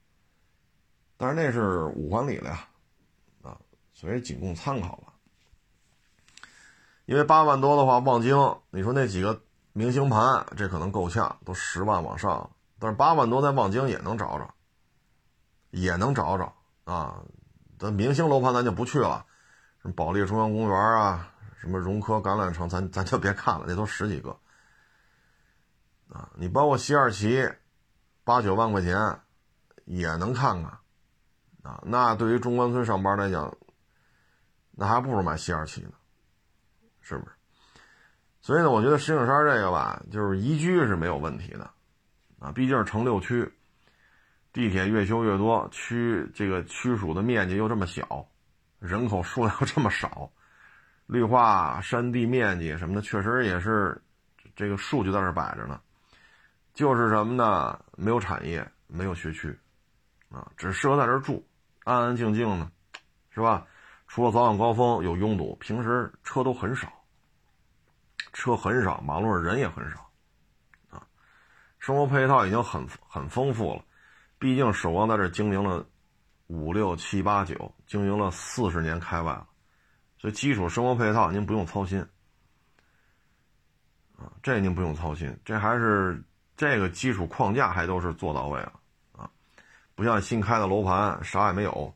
[1.17, 2.67] 但是那是五环里了呀，
[3.41, 3.57] 啊，
[3.91, 5.13] 所以仅供参考吧。
[7.05, 8.37] 因为八万多的话，望京，
[8.69, 9.41] 你说那几个
[9.73, 12.51] 明星盘，这可能够呛，都十万往上。
[12.77, 14.53] 但是八万多在望京也能找找，
[15.71, 16.53] 也能找找
[16.83, 17.23] 啊。
[17.79, 19.25] 咱明星楼盘咱就不去了，
[19.81, 24.37] 什么保利中央公园啊，什么融科橄榄城，咱咱就别看了，那都十几个
[26.09, 26.29] 啊。
[26.35, 27.51] 你包括西二旗。
[28.29, 28.95] 八九万块钱
[29.85, 30.71] 也能看看
[31.63, 31.81] 啊！
[31.83, 33.57] 那对于中关村上班来讲，
[34.69, 35.93] 那还不如买西二旗呢，
[37.01, 37.31] 是不是？
[38.39, 41.71] 所以呢，我觉得石景山这个吧，就是宜居是没有问题的
[42.37, 43.51] 啊，毕竟是城六区，
[44.53, 48.27] 地铁越修越多，区这个区属的面积又这么小，
[48.77, 50.31] 人口数量这么少，
[51.07, 53.99] 绿化山地面积什么的，确实也是
[54.55, 55.81] 这个数据在那摆着呢。
[56.73, 57.77] 就是什么呢？
[57.97, 59.57] 没有产业，没有学区，
[60.29, 61.45] 啊，只适合在这住，
[61.83, 62.71] 安安静静的，
[63.31, 63.67] 是吧？
[64.07, 66.89] 除了早晚高峰有拥堵，平时车都很少，
[68.31, 70.09] 车很少，马路上人也很少，
[70.89, 71.05] 啊，
[71.79, 73.83] 生活配套已经很很丰富了。
[74.37, 75.85] 毕竟守望在这经营了
[76.47, 79.45] 五六七八九，经营了四十年开外了，
[80.17, 81.99] 所以基础生活配套您不用操心，
[84.17, 86.23] 啊，这您不用操心，这还是。
[86.59, 88.73] 这个基础框架还都是做到位了
[89.13, 89.31] 啊，
[89.95, 91.95] 不像新开的楼盘啥也没有，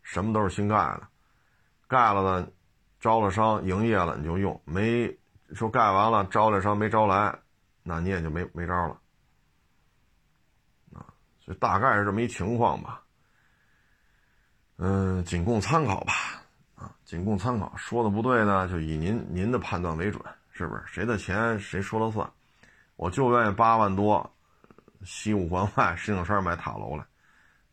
[0.00, 1.06] 什么都是新盖的，
[1.86, 2.52] 盖了的，
[2.98, 5.14] 招了商营业了你就用，没
[5.52, 7.38] 说盖完了招了商没招来，
[7.82, 8.98] 那你也就没没招了。
[10.94, 11.04] 啊，
[11.44, 13.02] 所以大概是这么一情况吧。
[14.78, 16.14] 嗯，仅供参考吧。
[16.76, 20.82] 啊，仅供参考，说的不对呢，就以您您的判断为准，是不是？
[20.86, 22.26] 谁的钱谁说了算？
[22.98, 24.28] 我就愿意八万多，
[25.04, 27.06] 西五环外石景山买塔楼来，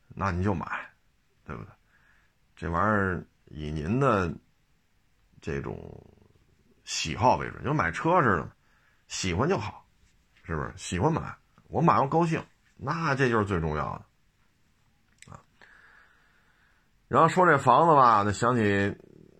[0.10, 0.68] 那你就买，
[1.44, 1.72] 对不对？
[2.56, 4.32] 这玩意儿以您的
[5.42, 5.76] 这种
[6.84, 8.52] 喜好为准，就买车似的，
[9.08, 9.84] 喜欢就好，
[10.44, 10.72] 是不是？
[10.78, 11.36] 喜欢买，
[11.70, 12.46] 我买完高兴，
[12.76, 14.06] 那这就是最重要的。
[17.08, 18.96] 然后说这房子吧，就想起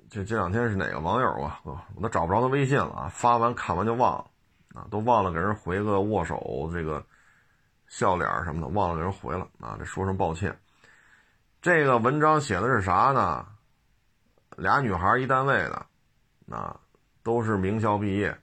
[0.10, 1.62] 这这两天是哪个网友啊？
[1.64, 3.08] 我都找不着他微信了！
[3.10, 4.32] 发完看完就忘了
[4.76, 7.04] 啊，都忘了给人回个握手这个
[7.88, 9.76] 笑脸什么的，忘了给人回了啊！
[9.80, 10.60] 这说声抱歉。
[11.62, 13.48] 这个文章写的是啥呢？
[14.58, 15.86] 俩女孩一单位的，
[16.50, 16.80] 啊，
[17.24, 18.38] 都是名校毕业，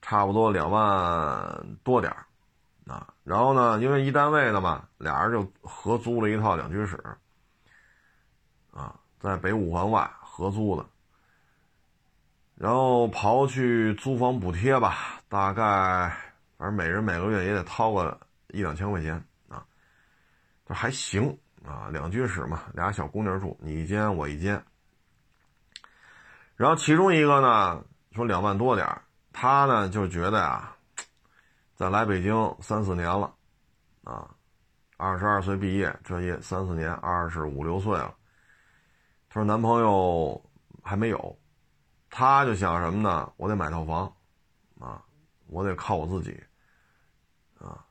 [0.00, 2.12] 差不多两万多点
[2.86, 3.14] 啊。
[3.22, 6.98] 然后呢，因为一单位的嘛，俩人就合租了一套两居室。
[8.72, 10.86] 啊，在北五环外合租的，
[12.54, 16.14] 然后刨去租房补贴吧，大概
[16.58, 19.14] 反正每人每个月也得掏个一两千块钱
[19.48, 19.64] 啊，
[20.66, 24.62] 这还行啊，两居室嘛，俩小姑娘住，你一间我一间。
[26.54, 28.86] 然后其中一个呢说两万多点
[29.32, 30.76] 他呢就觉得呀，
[31.76, 33.34] 在来北京三四年了，
[34.04, 34.28] 啊，
[34.98, 38.14] 二十二岁毕业，这也三四年，二十五六岁了。
[39.30, 40.44] 他说：“男朋友
[40.82, 41.38] 还没有，
[42.10, 43.32] 他就想什么呢？
[43.38, 44.14] 我得买套房，
[44.78, 45.02] 啊，
[45.52, 46.42] 我得靠我自己，
[47.58, 47.84] 啊，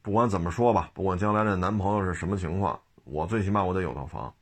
[0.00, 4.32] 不管怎么说吧，不管将来这男朋友是什么情况，我最起码我得有套房。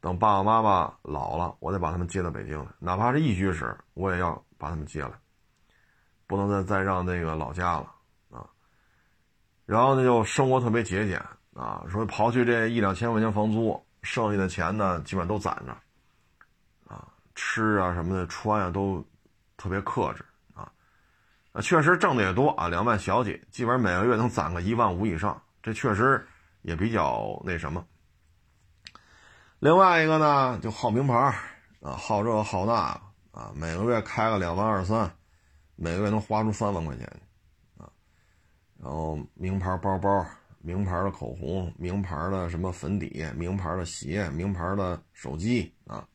[0.00, 5.12] 等爸爸妈妈老了，我得把他们接到北京来，哪怕是一居室，我也要把他们接来，
[6.26, 7.92] 不能再再让那个老家了
[8.30, 8.48] 啊。
[9.66, 11.20] 然后呢，就生活特别节俭
[11.52, 15.76] 啊，说刨去这一两千块钱房租。”剩下的钱呢，基本上都攒着，
[16.88, 19.04] 啊，吃啊什么的，穿啊都
[19.58, 20.24] 特别克制
[21.52, 26.26] 啊，确实挣的也多啊，两万小几，基本上每个月能攒个一万五以上，这确实
[26.62, 27.84] 也比较那什么。
[29.58, 31.14] 另外一个呢，就好名牌
[31.80, 32.72] 啊，好这好那
[33.32, 35.10] 啊，每个月开个两万二三，
[35.76, 37.06] 每个月能花出三万块钱
[37.78, 37.90] 啊，
[38.82, 40.26] 然后名牌包包。
[40.62, 46.06] 名牌的口红，名牌的什么粉底，名牌的鞋，名牌的手机啊，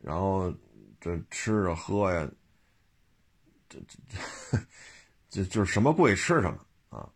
[0.00, 0.50] 然后
[0.98, 2.26] 这吃着喝呀，
[3.72, 4.58] 这这
[5.30, 6.58] 这 就是什么贵吃什么
[6.90, 7.08] 啊，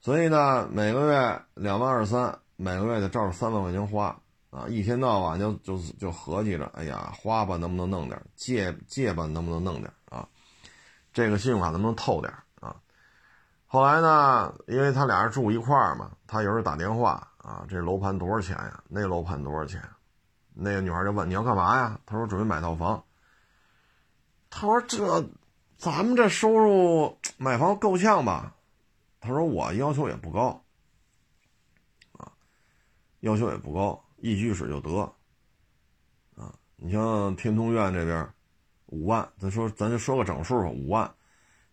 [0.00, 4.20] 所以呢，每个月两万二三，每个月得照着三万块钱花
[4.50, 10.26] 啊，一天到晚就就就合计着，哎呀，花吧能不能弄点，借借吧能不能弄点啊，
[11.12, 12.74] 这个信用卡能不能透点啊。
[13.66, 18.82] 后来呢，因为他俩人住一块儿嘛，他有时候打电话啊，这楼盘多少钱呀？
[18.88, 19.80] 那楼盘多少钱？
[20.52, 22.00] 那个女孩就问你要干嘛呀？
[22.06, 23.04] 他说准备买套房。
[24.48, 25.22] 他说这
[25.76, 28.54] 咱们这收入买房够呛吧？
[29.20, 30.62] 他说我要求也不高
[32.12, 32.32] 啊，
[33.20, 35.00] 要求也不高，一居室就得
[36.36, 36.54] 啊。
[36.76, 38.28] 你像天通苑这边
[38.86, 41.12] 五万，咱说咱就说个整数吧，五万，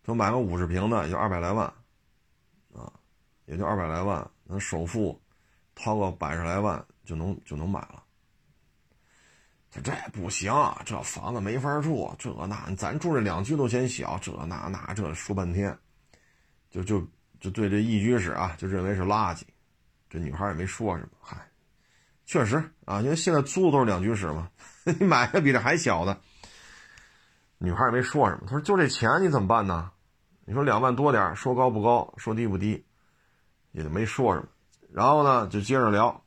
[0.03, 1.65] 就买个五十平的，也就二百来万。
[2.73, 2.91] 啊，
[3.45, 5.21] 也就二百来万，那首付
[5.75, 8.02] 掏个百十来万就能就能买了。
[9.73, 10.53] 他这不行，
[10.85, 15.75] 这房子没法住，这那咱住这两居都嫌小，这那那这说半天，
[16.69, 17.03] 就就
[17.39, 19.41] 就对这一居室啊，就认为是垃圾。
[20.09, 21.35] 这女孩也没说什么，嗨，
[22.27, 24.47] 确实啊，因为现在租的都是两居室嘛，
[24.85, 26.15] 你买个比这还小的，
[27.57, 28.43] 女孩也没说什么。
[28.45, 29.89] 他说就这钱你怎么办呢？
[30.45, 32.85] 你说两万多点说高不高，说低不低，
[33.71, 34.47] 也就没说什么。
[34.91, 36.22] 然后呢，就接着聊，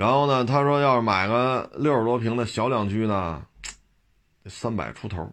[0.00, 3.46] 然后呢，他说要是买个六十多平的小两居呢，
[4.46, 5.30] 三百出头，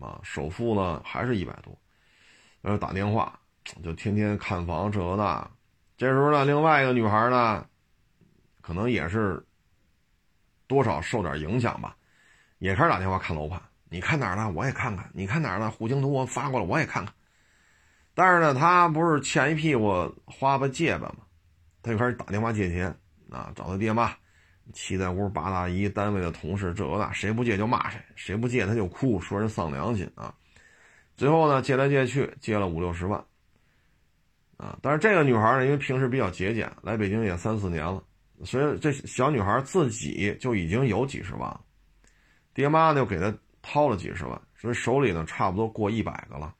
[0.00, 1.76] 啊，首付呢还是一百多，
[2.60, 3.36] 然后打电话，
[3.82, 5.50] 就天天看房这个那。
[5.96, 7.66] 这时候呢，另外一个女孩呢，
[8.60, 9.44] 可能也是
[10.68, 11.96] 多少受点影响吧，
[12.58, 13.60] 也开始打电话看楼盘。
[13.90, 14.48] 你看哪儿呢？
[14.54, 15.10] 我也看看。
[15.12, 15.68] 你看哪儿呢？
[15.68, 17.12] 户型图我发过来，我也看看。
[18.14, 21.24] 但是呢，他不是欠一屁股花吧借吧吗？
[21.82, 22.96] 他就开始打电话借钱
[23.34, 24.14] 啊，找他爹妈、
[24.72, 30.32] 七大姑八大姨、单位的同事，这个那，谁不借就骂谁，谁不借他就哭，说人丧良心啊。
[31.16, 33.22] 最后呢，借来借去，借了五六十万
[34.56, 34.78] 啊。
[34.80, 38.02] 但是这个女孩呢，因为平时比较节俭，来北京也三四年了
[38.44, 41.60] 所以这小女孩自己就已经有几十万了，
[42.52, 46.54] 爹妈就给她掏了几十万，所以手里呢差不多过一百个了，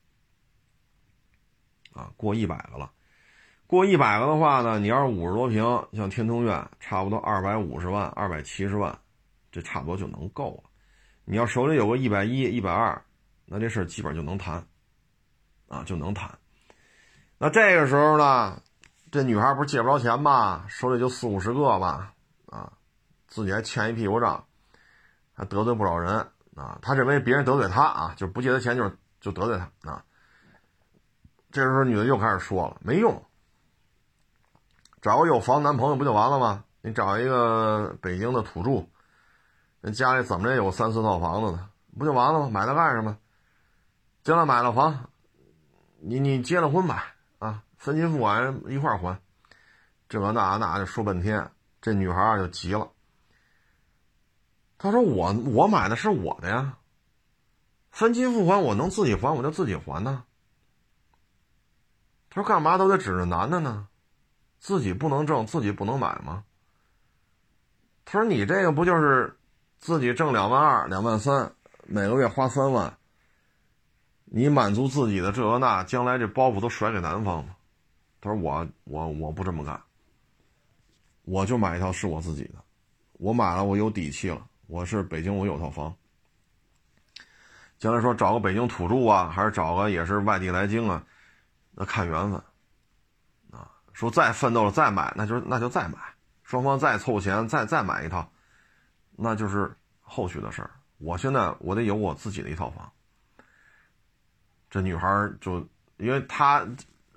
[1.92, 2.90] 啊，过一百个了。
[3.66, 8.96] 过一百个的话呢，你要是五十多平，像天通苑，差不多二百五十万、二百七十万，
[9.50, 10.70] 这差不多就能够了。
[11.24, 13.02] 你要手里有个一百一、一百二，
[13.46, 14.64] 那这事基本就能谈，
[15.68, 16.30] 啊，就能谈。
[17.38, 18.62] 那这个时候呢，
[19.10, 22.12] 这女孩不是借不着钱嘛，手里就四五十个吧，
[22.46, 22.70] 啊，
[23.26, 24.44] 自己还欠一屁股账，
[25.32, 26.14] 还得罪不少人
[26.54, 26.78] 啊。
[26.82, 30.04] 他认为别人得罪他啊，就不借他钱，就是就得罪他啊。
[31.50, 33.20] 这时候女的又开始说了，没用。
[35.04, 36.64] 找个有房男朋友不就完了吗？
[36.80, 38.86] 你找一个北京的土著，
[39.82, 42.48] 人家里怎么着也有三四套房子的，不就完了吗？
[42.48, 43.18] 买它干什么？
[44.22, 45.10] 将来买了房，
[46.00, 49.20] 你你结了婚吧，啊，分期付款一块还，
[50.08, 51.50] 这个那那就说半天，
[51.82, 52.90] 这女孩就急了。
[54.78, 56.78] 她说：“我我买的是我的呀，
[57.90, 60.24] 分期付款我能自己还，我就自己还呢。”
[62.30, 63.86] 她说：“干嘛都得指着男的呢？”
[64.64, 66.42] 自己不能挣，自己不能买吗？
[68.06, 69.36] 他说：“你这个不就是
[69.78, 71.52] 自己挣两万二、两万三，
[71.86, 72.96] 每个月花三万，
[74.24, 77.54] 你满足自己的这个那，将来这包袱都甩给男方吗？”
[78.22, 79.78] 他说：“我我我不这么干，
[81.24, 82.54] 我就买一套是我自己的，
[83.18, 85.94] 我买了我有底气了，我是北京我有套房，
[87.78, 91.04] 将来说找个北京土著啊，还是找个也是外地来京啊，
[91.72, 92.42] 那看缘分。”
[93.94, 95.96] 说再奋斗了再买，那就那就再买，
[96.42, 98.30] 双方再凑钱再再买一套，
[99.16, 100.70] 那就是后续的事儿。
[100.98, 102.92] 我现在我得有我自己的一套房。
[104.68, 105.66] 这女孩就
[105.96, 106.66] 因为她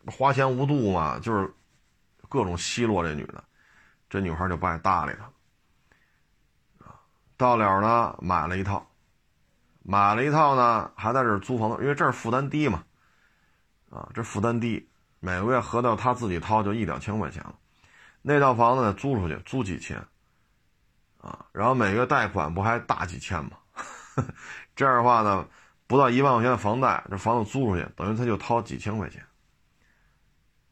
[0.06, 1.52] 花钱无度嘛，就是
[2.30, 3.44] 各种奚落这女的，
[4.10, 5.30] 这女孩就不爱搭理她。
[7.38, 8.88] 到了呢买了一套，
[9.82, 12.84] 买了一套呢还在这租房子，因为这儿负担低嘛，
[13.90, 14.87] 啊，这负担低。
[15.20, 17.56] 每个月合到他自己掏就一两千块钱了，
[18.22, 19.98] 那套房子呢租出去租几千，
[21.20, 23.58] 啊，然后每月贷款不还大几千吗？
[24.76, 25.48] 这样的话呢，
[25.88, 29.26] 不到一万块钱的房贷，这房子租出去等于他就掏几千块钱，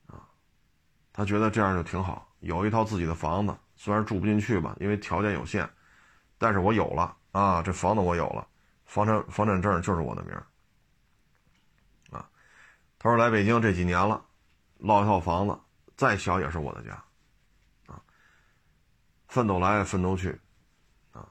[0.07, 0.29] 啊，
[1.11, 5.67] 他觉得这样就挺好，有一套自己的房子，虽然住不进去吧，因为条件有限，
[6.37, 8.47] 但是我有了啊，这房子我有了，
[8.85, 10.45] 房产房产证就是我的名儿，
[12.11, 12.29] 啊，
[12.99, 14.23] 他说来北京这几年了。
[14.77, 15.57] 落一套房子，
[15.95, 16.91] 再小也是我的家，
[17.87, 18.01] 啊，
[19.27, 20.39] 奋斗来奋斗去，
[21.11, 21.27] 啊，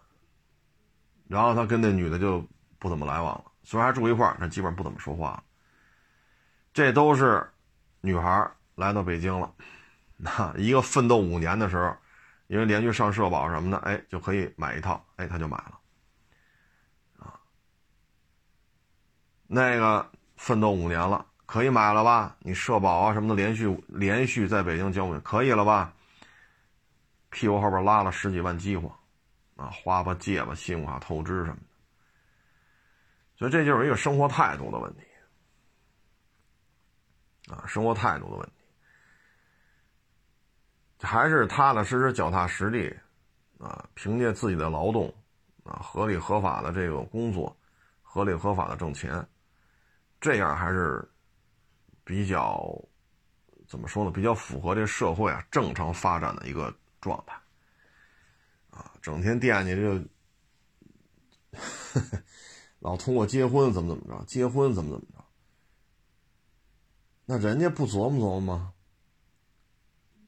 [1.28, 2.46] 然后他跟那女的就
[2.78, 5.42] 不怎么来往了，虽然还住一块儿，但基本上不怎么说话。
[6.72, 7.48] 这都是
[8.00, 9.54] 女孩来到北京了，
[10.16, 11.96] 那一个奋斗五年的时候，
[12.48, 15.78] 因为连续上社保什么的，哎，就可以买一套，哎，他就买了，
[17.18, 17.38] 啊，
[19.46, 21.24] 那个奋斗五年了。
[21.46, 22.36] 可以买了吧？
[22.40, 25.92] 你社保啊什么的，连续连续在北京交，可以了吧？
[27.30, 28.90] 屁股后边拉了十几万饥荒，
[29.56, 31.62] 啊，花吧借吧，信用卡透支什么的，
[33.36, 35.02] 所以这就是一个生活态度的问题，
[37.52, 38.52] 啊，生活态度的问题，
[41.06, 42.88] 还是踏踏实实、脚踏实地，
[43.58, 45.12] 啊，凭借自己的劳动，
[45.62, 47.54] 啊，合理合法的这个工作，
[48.02, 49.28] 合理合法的挣钱，
[50.20, 51.06] 这样还是。
[52.04, 52.78] 比较
[53.66, 54.10] 怎么说呢？
[54.10, 57.34] 比较符合这社会啊正常发展的一个状态
[58.70, 60.04] 啊，整天惦记这，
[62.80, 65.24] 老通过结婚怎么怎么着，结婚怎么怎么着，
[67.24, 68.72] 那人家不琢磨琢磨吗？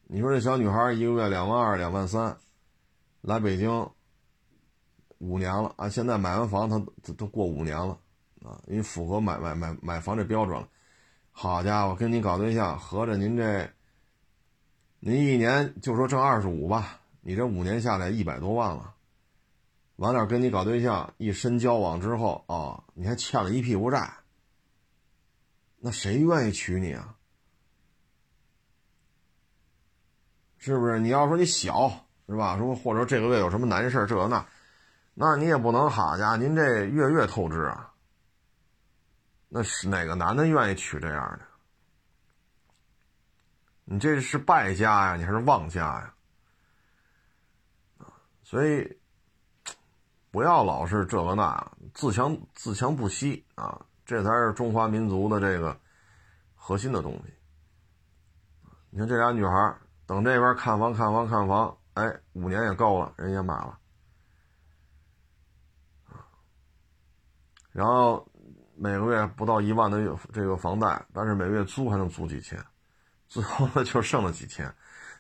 [0.05, 2.39] 你说这小女孩一个月两万二、两万三，
[3.21, 3.91] 来北京
[5.19, 6.79] 五年了啊，现在买完房她
[7.15, 7.99] 都过五年了
[8.43, 10.69] 啊，因为符合买买买买房这标准了。
[11.39, 13.71] 好家伙，跟你搞对象，合着您这，
[15.01, 18.95] 您一年就说挣二十五吧，你这五年下来一百多万了。
[19.97, 24.11] 完了跟你搞对象，一深交往之后啊，你还欠了一屁股债。
[25.77, 27.15] 那谁愿意娶你啊？
[30.57, 30.99] 是不是？
[30.99, 32.57] 你要说你小是吧？
[32.57, 34.47] 说或者这个月有什么难事这那，
[35.13, 37.93] 那你也不能好家伙，您这月月透支啊。
[39.49, 41.47] 那是哪个男的愿意娶这样的？
[43.89, 46.13] 你这是败家呀，你还是旺家呀？
[48.43, 48.99] 所以
[50.33, 55.81] 不要老是这个那，自强自强不息啊，这才是中华民族的这个
[56.55, 57.35] 核心的东西。
[58.91, 63.79] 你看这俩女孩，等这边看房看房看房，哎，五年也够了，人也买了，
[67.71, 68.29] 然后
[68.79, 69.99] 每个月不到一万的
[70.33, 72.63] 这个房贷，但是每个月租还能租几千，
[73.27, 74.73] 最后呢就剩了几千，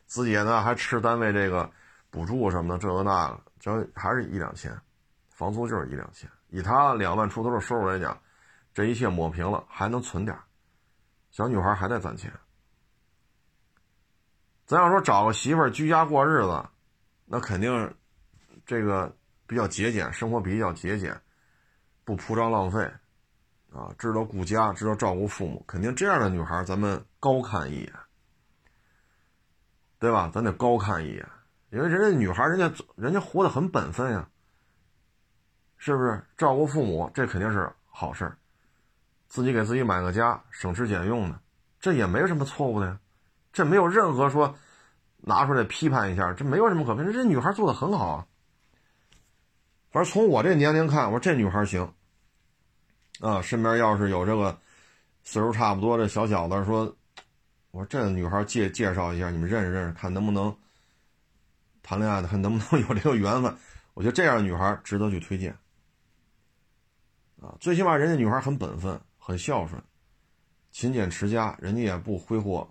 [0.07, 1.71] 自己呢还吃单位这个
[2.11, 4.79] 补助什么的，这个那个，就还是一两千，
[5.31, 6.29] 房租就是一两千。
[6.49, 8.17] 以他两万出头的收入来讲，
[8.73, 10.37] 这一切抹平了，还能存点
[11.31, 12.33] 小女孩还在攒钱。
[14.67, 16.65] 咱要说找个媳妇居家过日子，
[17.25, 17.95] 那肯定
[18.65, 19.15] 这个
[19.47, 21.21] 比较节俭，生活比较节俭，
[22.05, 22.91] 不铺张浪费，
[23.77, 27.93] 啊，知道顾家，知道照顾父母，肯定这样的女孩咱们高看一眼，
[29.99, 30.31] 对吧？
[30.33, 31.29] 咱得高看一眼，
[31.69, 34.27] 因为人家女孩，人家人家活得很本分呀，
[35.77, 36.25] 是不是？
[36.39, 38.33] 照顾父母，这肯定是好事
[39.29, 41.39] 自己给自己买个家，省吃俭用的，
[41.79, 42.99] 这也没什么错误的呀。
[43.53, 44.57] 这没有任何说
[45.19, 47.13] 拿出来批判一下，这没有什么可批判。
[47.13, 48.27] 这女孩做的很好啊。
[49.91, 51.93] 反正从我这年龄看，我说这女孩行。
[53.21, 54.59] 啊，身边要是有这个
[55.23, 56.85] 岁数差不多的小小子，说，
[57.71, 60.55] 我说这女孩介介绍一下，你们认识认识，看能不能
[61.83, 63.57] 谈恋爱的，看能不能 有这个缘分。
[63.95, 65.57] 我觉得这样的女孩值得去推荐。
[67.41, 69.83] 啊，最起码人家女孩很本分，很孝顺，
[70.71, 72.69] 勤俭持家，人家也不挥霍。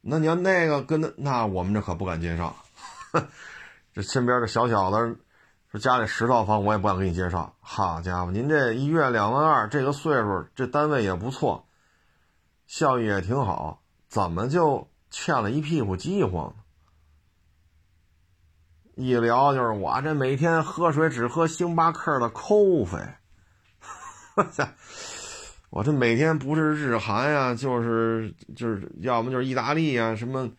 [0.00, 2.54] 那你要那个跟那那我们这可不敢介绍，
[3.92, 5.18] 这身边的小小子
[5.78, 7.56] 家里十套房，我也不敢给你介绍。
[7.60, 11.66] 好家伙，您这一月两万二，这个岁数，这单位也不错，
[12.66, 16.54] 效益也挺好，怎么就欠了一屁股饥荒呢？
[18.96, 22.98] 一聊就是我这每天喝水只喝星巴克的扣费，
[25.70, 25.84] 我！
[25.84, 30.50] 这每天不是日韩呀，就是就是要么就是意大利呀，什么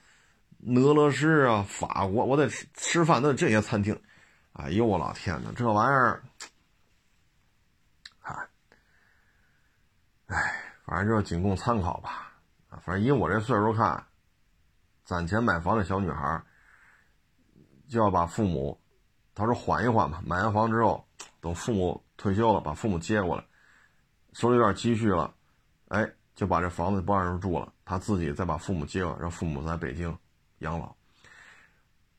[0.67, 3.99] 俄罗斯啊、法国，我得吃吃饭的这些餐厅。
[4.59, 6.21] 哎呦我老天哪，这玩意儿，
[8.21, 8.35] 哎，
[10.27, 10.53] 哎，
[10.83, 12.33] 反正就是仅供参考吧。
[12.81, 14.05] 反正以我这岁数看，
[15.05, 16.43] 攒钱买房的小女孩，
[17.87, 18.77] 就要把父母，
[19.33, 21.07] 他说缓一缓吧，买完房之后，
[21.39, 23.45] 等父母退休了，把父母接过来。
[24.33, 25.33] 手里有点积蓄了，
[25.87, 30.15] 哎，就把这房子不让人住了，他自己再把父母接了，让父母在北京
[30.59, 30.93] 养老。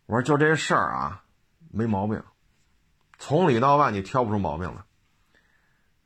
[0.06, 1.22] 我说就这事儿啊，
[1.70, 2.20] 没毛病，
[3.20, 4.82] 从里到外你挑不出毛病来。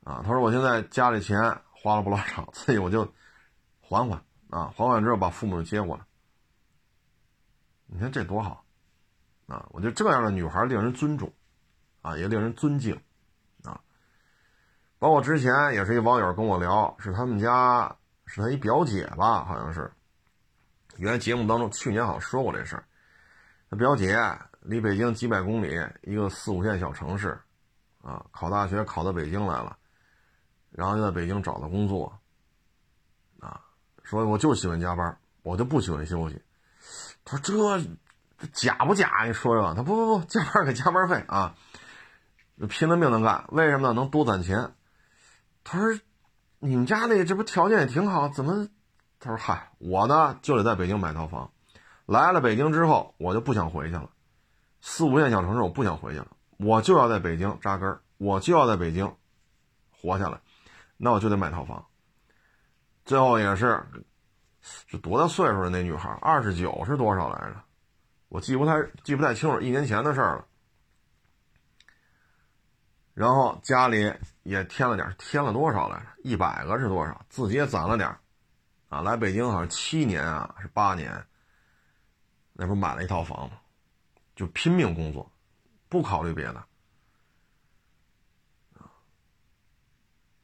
[0.03, 1.41] 啊，他说我现在家里钱
[1.71, 3.03] 花了不老少，自己我就
[3.81, 6.03] 还还啊，还完之后把父母接过来。
[7.87, 8.65] 你看这多好
[9.47, 9.65] 啊！
[9.71, 11.31] 我觉得这样的女孩令人尊重，
[12.01, 12.93] 啊，也令人尊敬。
[13.63, 13.79] 啊
[14.99, 17.95] 包括之前也是一网友跟我聊，是他们家
[18.25, 19.91] 是他一表姐吧，好像是。
[20.97, 22.85] 原来节目当中去年好像说过这事儿。
[23.69, 24.17] 他表姐
[24.67, 27.39] 离北京几百公里，一个四五线小城市，
[28.01, 29.77] 啊，考大学考到北京来了，
[30.71, 32.19] 然后就在北京找到工作，
[33.39, 33.61] 啊，
[34.03, 36.41] 说我就喜欢加班，我就不喜欢休息。
[37.23, 37.85] 他说这
[38.37, 39.09] 这假不假？
[39.25, 39.73] 你说说。
[39.75, 41.55] 他不不不，加班给加班费啊，
[42.67, 43.93] 拼了命能干，为什么呢？
[43.93, 44.73] 能多攒钱。
[45.63, 45.99] 他说
[46.59, 48.67] ：“你们家那这不条件也挺好，怎么？”
[49.19, 51.51] 他说：“嗨，我呢就得在北京买套房。
[52.05, 54.09] 来了北京之后，我就不想回去了。
[54.87, 56.27] 四五线小城市我不想回去了，
[56.59, 59.11] 我就要在北京扎根我就要在北京
[59.91, 60.39] 活下来。
[60.95, 61.83] 那我就得买套房。
[63.03, 63.83] 最后也是，
[64.61, 66.11] 是多大岁数的那女孩？
[66.21, 67.55] 二十九是多少来着？
[68.29, 70.45] 我记不太记不太清楚，一年前的事儿了。”
[73.15, 74.13] 然后家里
[74.43, 76.05] 也添了点，添了多少来着？
[76.23, 77.25] 一百个是多少？
[77.27, 78.15] 自己也攒了点
[78.89, 81.25] 啊，来北京好像七年啊，是八年。
[82.53, 83.57] 那不买了一套房吗？
[84.35, 85.31] 就拼命工作，
[85.89, 86.63] 不考虑别的。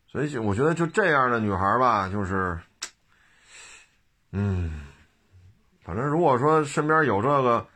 [0.08, 2.60] 所以我觉得就这样的女孩吧，就是，
[4.32, 4.88] 嗯，
[5.84, 7.68] 反正如果说身边有这个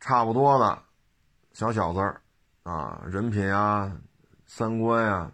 [0.00, 0.82] 差不多的
[1.52, 2.20] 小小子儿。
[2.62, 3.90] 啊，人品啊，
[4.46, 5.32] 三观呀，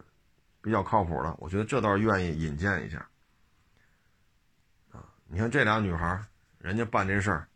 [0.63, 3.07] 比较靠谱的，我觉得这倒是愿意引荐一下。
[4.93, 6.25] 啊，你看这俩女孩，
[6.57, 7.48] 人家办这事儿，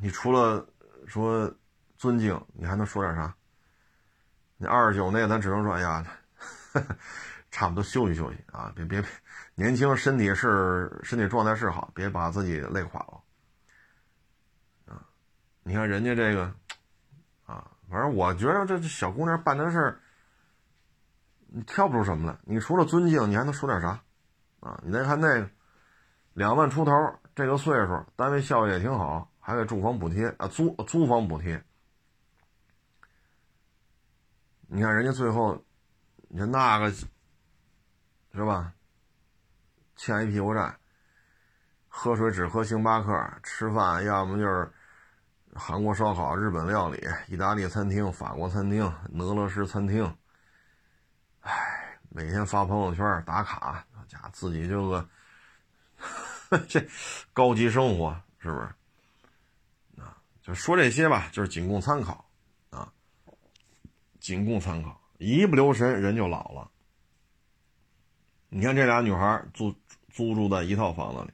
[0.00, 0.66] 你除了
[1.06, 1.52] 说
[1.96, 3.34] 尊敬，你还能说点啥？
[4.56, 6.04] 你二十九那，咱只能说，哎呀，
[7.50, 9.10] 差不多休息休息啊，别别别，
[9.54, 13.22] 年轻身体是身体状态是好，别把自己累垮了。
[14.86, 15.02] 啊，
[15.62, 16.52] 你看人家这个
[17.46, 17.70] 啊。
[17.90, 20.00] 反正我觉得这小姑娘办的事儿，
[21.46, 22.38] 你挑不出什么来。
[22.44, 23.98] 你除了尊敬，你还能说点啥？
[24.60, 25.48] 啊，你再看那个
[26.34, 26.92] 两万出头
[27.34, 31.64] 这个岁数，单位效益也挺好，还给住房补贴啊，租租房补贴。
[34.66, 35.64] 你看人家最后，
[36.28, 38.74] 你看那个是吧？
[39.96, 40.76] 欠一屁股债，
[41.88, 44.70] 喝水只喝星巴克，吃饭要么就是
[45.54, 48.84] 韩国烧烤、日本料理、意大利餐厅、法国餐厅、
[49.18, 50.14] 俄罗斯餐厅。
[51.40, 55.08] 哎，每天发朋友圈打卡，家自己这个
[56.68, 56.86] 这
[57.32, 58.74] 高级生活是不是？
[60.48, 62.24] 就说这些吧，就是仅供参考。
[62.70, 62.90] 啊
[64.18, 66.70] 仅供参考，一不留神人就老了。
[68.48, 69.74] 你看这俩女孩租
[70.10, 71.30] 租住在一套房子里，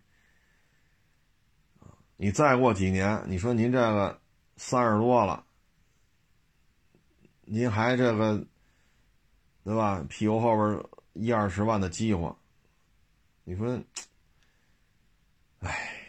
[2.16, 4.20] 你再过几年，你说您这个
[4.56, 5.44] 三十多了，
[7.42, 8.44] 您还这个，
[9.62, 10.04] 对吧？
[10.08, 12.36] 屁股后边一二十万的饥荒，
[13.44, 13.80] 你说，
[15.60, 16.04] 哎，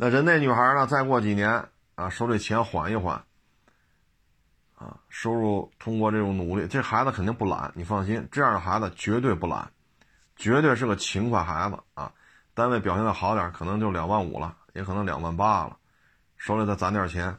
[0.00, 0.86] 那人那女孩呢？
[0.86, 3.22] 再过几年啊，手里钱缓一缓。
[4.76, 9.68] 啊，收入通过这种努力，这孩子肯定不懒，你放心，这样的孩子绝对不懒，
[10.36, 12.12] 绝对是个勤快孩子啊。
[12.54, 15.76] 单位表现的好点，可能就两万五了，也可能两万八了，
[16.36, 17.36] 手里再攒点钱，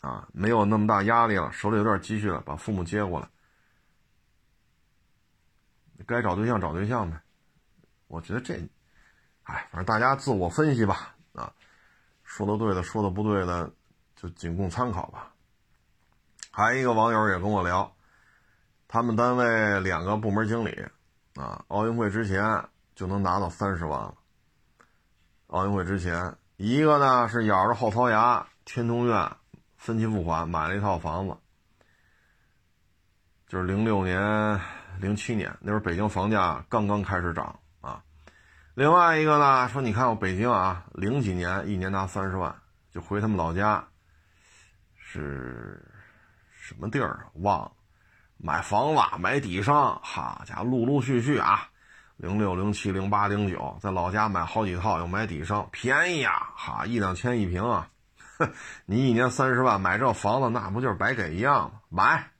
[0.00, 3.28] 啊，没有那么大压力了，手里有点积蓄了，把父母接过来，
[6.06, 7.16] 该找对象找对象呗。
[8.08, 8.54] 我觉得这，
[9.44, 11.52] 哎，反正大家自我分析吧，啊，
[12.36, 13.70] 说的对的，说的不对的，
[14.16, 15.30] 就仅供参考吧。
[16.50, 17.94] 还一个网友也跟我聊，
[18.88, 20.84] 他们单位两个部门经理，
[21.36, 22.42] 啊，奥运会之前
[22.96, 24.14] 就能拿到三十万了。
[25.46, 29.30] 奥运会之前，一个呢是咬着后槽牙，天通苑
[29.76, 31.36] 分期付款买了一套房子，
[33.46, 34.60] 就是零六年、
[34.98, 37.60] 零七年那时候北京房价刚刚开始涨。
[38.74, 42.54] 另外一个呢说，你看我北京啊，零几年一年拿三十万，
[42.90, 43.86] 就回他们老家，
[44.96, 45.80] 是。
[46.66, 47.72] 什么地儿忘了？
[48.38, 51.68] 买房子买底商，哈家陆陆续续啊，
[52.16, 57.90] 零六零七零八零九，在老家买好几套，又买底商，便宜啊，哈一两千一平啊，
[58.86, 61.80] 你一年三十万买这房子，那不就是白给一样吗？
[61.90, 62.30] 买，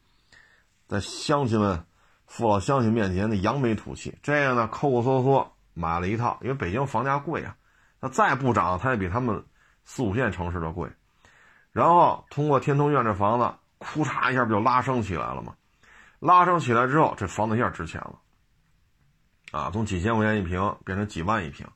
[0.89, 1.85] 在乡亲们、
[2.27, 7.55] 父老乡亲面前的扬眉吐气，这样呢，抠抠搜搜买了一套，因为北京房价贵啊，
[8.01, 9.45] 它再不涨，它也比他们
[9.85, 10.91] 四五线城市的贵。
[11.73, 13.55] 然后通过天通苑这房子。
[13.77, 15.55] 哭嚓一下，不就拉升起来了吗？
[16.19, 18.19] 拉升起来之后，这房子一下值钱了，
[19.51, 21.67] 啊，从几千块钱一平变成几万一平。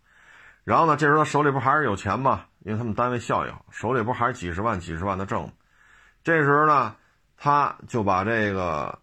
[0.65, 2.47] 然后呢，这时候他手里不还是有钱吗？
[2.61, 5.53] 因为他们单位效益好，手里不还是几十万、几十万的挣？
[6.25, 6.97] 这时候呢，
[7.37, 8.99] 他就把这个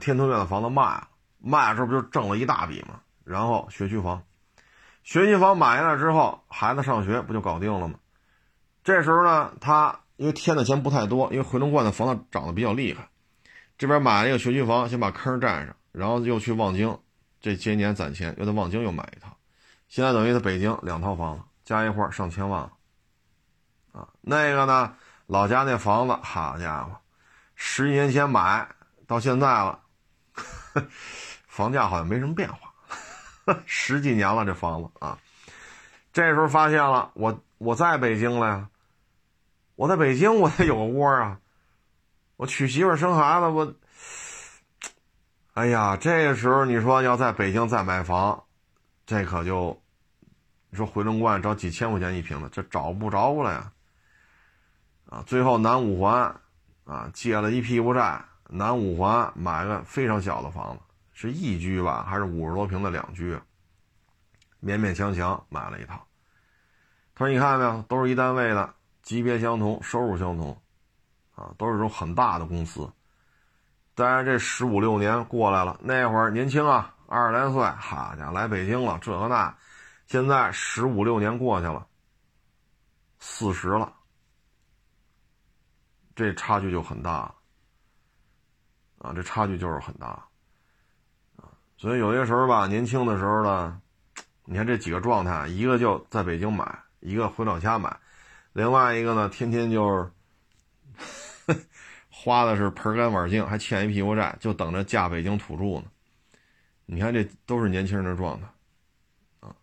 [0.00, 1.08] 天通苑的房子卖了，
[1.38, 3.00] 卖了之后不就挣了一大笔吗？
[3.22, 4.22] 然后学区房，
[5.06, 7.94] 学区房买下来之后，孩子上学不就搞定了吗？
[8.82, 10.00] 这时候呢，他。
[10.16, 13.06] 因为添的钱不太多，因为回龙观的房子涨得比较厉害，
[13.76, 16.98] 这边买了一个学区房，先把坑占上，然后又去望京，
[17.38, 19.36] 这些年攒钱又在望京又买一套，
[19.88, 22.72] 现在等于在北京两套房子加一块上千万了，
[23.92, 24.94] 啊，那个呢，
[25.26, 26.96] 老家那房子，好家伙，
[27.54, 28.66] 十几年前买
[29.06, 29.80] 到现在了，
[31.46, 32.65] 房价好像没什么变化，
[33.66, 35.18] 十几年了这房子啊，
[36.12, 38.68] 这时候发现了，我我在北京了呀。
[39.76, 41.38] 我在北京，我得有个窝啊！
[42.36, 43.74] 我娶媳妇生孩子，我，
[45.52, 48.42] 哎呀，这时候你说要在北京再买房，
[49.04, 49.78] 这可就，
[50.70, 53.70] 你说回龙观找几千块钱一平的，这找不着了呀！
[55.10, 56.34] 啊，最后南五环，
[56.86, 60.80] 啊，借了一屁股债，南五环买个非常小的房子，
[61.16, 63.34] 是一居吧，还是五十多平的两居？
[64.62, 66.06] 勉勉强强买了一套。
[67.14, 70.60] 他说：“你看到没有，都是一单位的。”级别相同，收入相同，
[71.34, 72.92] 啊，都是这种很大的公司。
[73.94, 79.56] 当然，这十五六年过来了，那会儿年轻啊，二十来岁，哈家伙来北京了，这个那。
[80.06, 81.86] 现在十五六年过去了，
[83.18, 83.90] 四十了，
[86.14, 87.34] 这差距就很大，
[88.98, 90.22] 啊，这差距就是很大，
[91.76, 93.80] 所以有些时候吧，年轻的时候呢，
[94.44, 97.94] 你看这几个状态，一个就在北京买，一个回老家买。
[98.52, 99.86] 另外一个呢，天天就
[101.46, 101.54] 是
[102.08, 105.84] 花的是盆干碗净，还欠一屁股债，就等着嫁北京土著呢。
[106.86, 108.46] 你看，这都是年轻人的状态
[109.40, 109.54] 啊。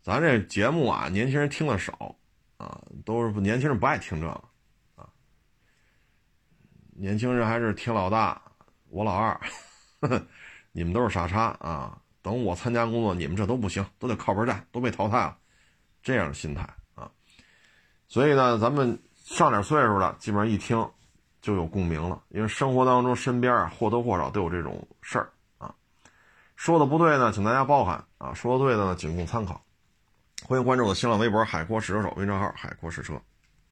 [0.00, 2.16] 咱这节目啊，年轻人听的少
[2.56, 4.32] 啊，都是年轻人不爱听这个
[4.96, 5.06] 啊。
[6.94, 8.40] 年轻人还是听老大，
[8.88, 9.38] 我老二，
[10.00, 10.26] 呵呵
[10.78, 11.98] 你们都是傻叉啊。
[12.22, 15.36] 等我参加工作，你们这都不行，都得靠边站，都被淘汰了。
[16.02, 16.62] 这样的心态
[16.94, 17.10] 啊。
[18.06, 20.88] 所以呢，咱们上点岁数的，基本上一听
[21.40, 25.74] 就有共鸣了，因为生活当中身边啊或多或少都有这种事儿啊。
[26.54, 29.60] 说的不对呢，请大家包涵啊；说的对的呢，仅供参考。
[30.44, 33.20] 欢迎关注我的新浪微博“海阔试车手”微信号“海阔试车”。